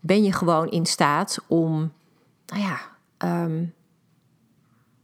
ben 0.00 0.22
je 0.22 0.32
gewoon 0.32 0.68
in 0.68 0.86
staat 0.86 1.38
om, 1.46 1.92
nou 2.46 2.62
ja, 2.62 2.80
um, 3.44 3.74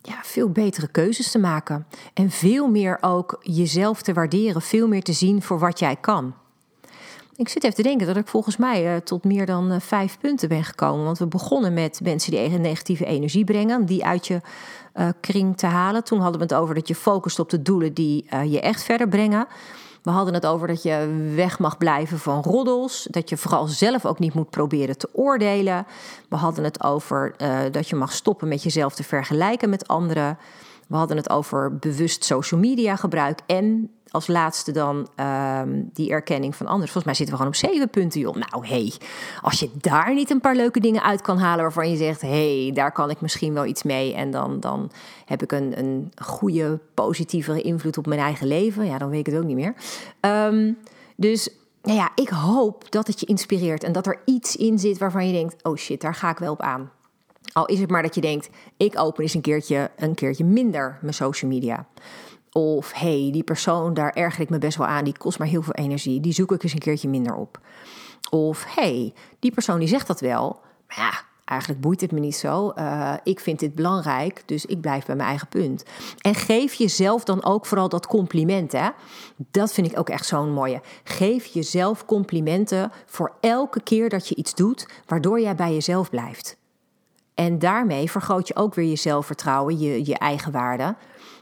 ja, 0.01 0.21
veel 0.23 0.51
betere 0.51 0.89
keuzes 0.89 1.31
te 1.31 1.39
maken. 1.39 1.87
En 2.15 2.31
veel 2.31 2.69
meer 2.69 2.99
ook 3.01 3.39
jezelf 3.43 4.03
te 4.03 4.13
waarderen, 4.13 4.63
veel 4.63 4.89
meer 4.89 5.03
te 5.03 5.13
zien 5.13 5.43
voor 5.43 5.59
wat 5.59 5.79
jij 5.79 5.97
kan. 5.97 6.35
Ik 7.41 7.49
zit 7.49 7.65
even 7.65 7.77
te 7.77 7.83
denken 7.83 8.07
dat 8.07 8.17
ik 8.17 8.29
volgens 8.29 8.57
mij 8.57 8.95
uh, 8.95 9.01
tot 9.01 9.25
meer 9.25 9.47
dan 9.47 9.73
uh, 9.73 9.81
vijf 9.81 10.19
punten 10.19 10.49
ben 10.49 10.65
gekomen. 10.65 11.05
Want 11.05 11.19
we 11.19 11.27
begonnen 11.27 11.75
met 11.75 12.01
mensen 12.03 12.31
die 12.31 12.49
negatieve 12.49 13.05
energie 13.05 13.45
brengen, 13.45 13.85
die 13.87 14.05
uit 14.05 14.27
je 14.27 14.41
uh, 14.95 15.09
kring 15.21 15.57
te 15.57 15.67
halen. 15.67 16.05
Toen 16.05 16.21
hadden 16.21 16.41
we 16.41 16.47
het 16.47 16.55
over 16.55 16.75
dat 16.75 16.89
je 16.89 16.95
focust 16.95 17.39
op 17.39 17.51
de 17.51 17.63
doelen 17.63 17.95
die 17.95 18.27
je 18.49 18.61
echt 18.61 18.83
verder 18.83 19.09
brengen. 19.09 19.47
We 20.03 20.11
hadden 20.11 20.35
het 20.35 20.47
over 20.47 20.67
dat 20.67 20.83
je 20.83 21.31
weg 21.35 21.59
mag 21.59 21.79
blijven 21.79 22.19
van 22.19 22.43
roddels. 22.43 23.07
Dat 23.11 23.29
je 23.29 23.37
vooral 23.37 23.67
zelf 23.67 24.07
ook 24.07 24.19
niet 24.19 24.35
moet 24.35 24.51
proberen 24.51 24.99
te 24.99 25.09
oordelen. 25.13 25.87
We 26.29 26.37
hadden 26.37 26.65
het 26.65 26.83
over 26.83 27.35
dat 27.71 27.89
je 27.89 27.97
mag 27.97 28.13
stoppen 28.13 28.49
met 28.49 28.63
jezelf 28.63 28.95
te 28.95 29.05
vergelijken 29.05 29.71
met 29.71 29.89
anderen. 29.89 30.39
We 30.89 30.97
hadden 30.97 31.17
het 31.17 31.31
over 31.31 31.77
bewust 31.77 32.25
social 32.25 32.61
media 32.61 32.97
gebruik. 32.97 33.41
En 33.47 33.91
als 34.11 34.27
laatste 34.27 34.73
dan 34.73 35.09
um, 35.17 35.91
die 35.93 36.11
erkenning 36.11 36.57
van 36.57 36.67
anderen. 36.67 36.93
Volgens 36.93 37.05
mij 37.05 37.15
zitten 37.15 37.35
we 37.35 37.41
gewoon 37.43 37.55
op 37.57 37.71
zeven 37.71 37.91
punten, 37.91 38.21
joh. 38.21 38.35
Nou, 38.35 38.67
hey, 38.67 38.93
als 39.41 39.61
je 39.61 39.71
daar 39.81 40.15
niet 40.15 40.31
een 40.31 40.41
paar 40.41 40.57
leuke 40.57 40.81
dingen 40.81 41.03
uit 41.03 41.21
kan 41.21 41.39
halen 41.39 41.63
waarvan 41.63 41.91
je 41.91 41.97
zegt: 41.97 42.21
hey, 42.21 42.71
daar 42.75 42.93
kan 42.93 43.11
ik 43.11 43.21
misschien 43.21 43.55
wel 43.55 43.65
iets 43.65 43.83
mee. 43.83 44.15
En 44.15 44.31
dan, 44.31 44.61
dan 44.61 44.91
heb 45.25 45.43
ik 45.43 45.53
een, 45.53 45.79
een 45.79 46.13
goede, 46.23 46.79
positievere 46.95 47.63
invloed 47.63 47.99
op 47.99 48.07
mijn 48.07 48.21
eigen 48.21 48.47
leven. 48.47 48.87
Ja, 48.87 48.99
dan 48.99 49.11
weet 49.11 49.27
ik 49.27 49.33
het 49.33 49.43
ook 49.43 49.49
niet 49.49 49.57
meer. 49.57 49.75
Um, 50.21 50.79
dus 51.17 51.49
nou 51.83 51.97
ja, 51.97 52.11
ik 52.15 52.29
hoop 52.29 52.91
dat 52.91 53.07
het 53.07 53.21
je 53.21 53.27
inspireert 53.27 53.85
en 53.85 53.93
dat 53.93 54.07
er 54.07 54.21
iets 54.25 54.57
in 54.57 54.79
zit 54.79 54.99
waarvan 54.99 55.27
je 55.27 55.33
denkt: 55.33 55.65
oh 55.65 55.77
shit, 55.77 56.01
daar 56.01 56.15
ga 56.15 56.31
ik 56.31 56.39
wel 56.39 56.53
op 56.53 56.61
aan. 56.61 56.91
Al 57.53 57.67
is 57.67 57.81
het 57.81 57.91
maar 57.91 58.03
dat 58.03 58.15
je 58.15 58.21
denkt: 58.21 58.49
ik 58.77 58.99
open 58.99 59.23
eens 59.23 59.35
een 59.35 59.41
keertje, 59.41 59.91
een 59.97 60.15
keertje 60.15 60.45
minder 60.45 60.99
mijn 61.01 61.15
social 61.15 61.51
media. 61.51 61.87
Of 62.53 62.93
hey, 62.93 63.29
die 63.33 63.43
persoon, 63.43 63.95
daar 63.95 64.13
erger 64.13 64.41
ik 64.41 64.51
me 64.51 64.59
best 64.59 64.79
wel 64.79 64.87
aan, 64.87 65.05
die 65.05 65.19
kost 65.19 65.39
maar 65.39 65.49
heel 65.49 65.63
veel 65.63 65.75
energie, 65.75 66.21
die 66.21 66.33
zoek 66.33 66.53
ik 66.53 66.63
eens 66.63 66.73
een 66.73 66.79
keertje 66.79 67.09
minder 67.09 67.35
op. 67.35 67.61
Of 68.31 68.65
hey, 68.69 69.15
die 69.39 69.53
persoon 69.53 69.79
die 69.79 69.89
zegt 69.89 70.07
dat 70.07 70.21
wel, 70.21 70.61
maar 70.87 70.97
ja, 70.97 71.23
eigenlijk 71.45 71.81
boeit 71.81 72.01
het 72.01 72.13
me 72.13 72.21
niet 72.21 72.37
zo. 72.37 72.73
Uh, 72.77 73.15
ik 73.23 73.41
vind 73.41 73.59
dit 73.59 73.75
belangrijk, 73.75 74.43
dus 74.47 74.67
ik 74.67 74.81
blijf 74.81 75.07
bij 75.07 75.17
mijn 75.17 75.29
eigen 75.29 75.49
punt. 75.49 75.85
En 76.21 76.35
geef 76.35 76.75
jezelf 76.75 77.25
dan 77.25 77.45
ook 77.45 77.67
vooral 77.67 77.89
dat 77.89 78.07
compliment. 78.07 78.73
Hè? 78.73 78.89
Dat 79.51 79.73
vind 79.73 79.91
ik 79.91 79.99
ook 79.99 80.09
echt 80.09 80.27
zo'n 80.27 80.53
mooie. 80.53 80.81
Geef 81.05 81.47
jezelf 81.47 82.05
complimenten 82.05 82.93
voor 83.07 83.33
elke 83.41 83.81
keer 83.81 84.09
dat 84.09 84.29
je 84.29 84.35
iets 84.35 84.55
doet, 84.55 84.89
waardoor 85.07 85.41
jij 85.41 85.55
bij 85.55 85.73
jezelf 85.73 86.11
blijft. 86.11 86.59
En 87.35 87.59
daarmee 87.59 88.11
vergroot 88.11 88.49
je 88.49 88.57
ook 88.57 88.75
weer 88.75 88.89
je 88.89 88.97
zelfvertrouwen, 88.97 89.79
je, 89.79 90.07
je 90.07 90.19
eigen 90.19 90.53
waarde. 90.53 90.97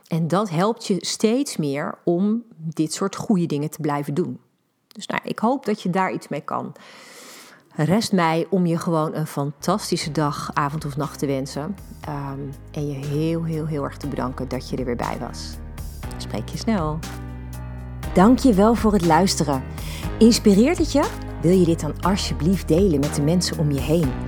En 0.08 0.28
dat 0.28 0.50
helpt 0.50 0.86
je 0.86 0.96
steeds 0.98 1.56
meer 1.56 1.98
om 2.04 2.42
dit 2.56 2.92
soort 2.92 3.16
goede 3.16 3.46
dingen 3.46 3.70
te 3.70 3.80
blijven 3.80 4.14
doen. 4.14 4.40
Dus 4.88 5.06
nou, 5.06 5.20
ik 5.24 5.38
hoop 5.38 5.64
dat 5.64 5.82
je 5.82 5.90
daar 5.90 6.12
iets 6.12 6.28
mee 6.28 6.40
kan. 6.40 6.72
Rest 7.74 8.12
mij 8.12 8.46
om 8.50 8.66
je 8.66 8.78
gewoon 8.78 9.14
een 9.14 9.26
fantastische 9.26 10.10
dag, 10.10 10.50
avond 10.52 10.84
of 10.84 10.96
nacht 10.96 11.18
te 11.18 11.26
wensen. 11.26 11.76
Um, 12.08 12.50
en 12.70 12.88
je 12.88 13.06
heel, 13.06 13.44
heel, 13.44 13.66
heel 13.66 13.84
erg 13.84 13.96
te 13.96 14.08
bedanken 14.08 14.48
dat 14.48 14.68
je 14.68 14.76
er 14.76 14.84
weer 14.84 14.96
bij 14.96 15.18
was. 15.18 15.56
Spreek 16.16 16.48
je 16.48 16.58
snel. 16.58 16.98
Dank 18.14 18.38
je 18.38 18.54
wel 18.54 18.74
voor 18.74 18.92
het 18.92 19.06
luisteren. 19.06 19.62
Inspireert 20.18 20.78
het 20.78 20.92
je? 20.92 21.10
Wil 21.42 21.58
je 21.58 21.64
dit 21.64 21.80
dan 21.80 22.00
alsjeblieft 22.00 22.68
delen 22.68 23.00
met 23.00 23.14
de 23.14 23.22
mensen 23.22 23.58
om 23.58 23.70
je 23.70 23.80
heen? 23.80 24.27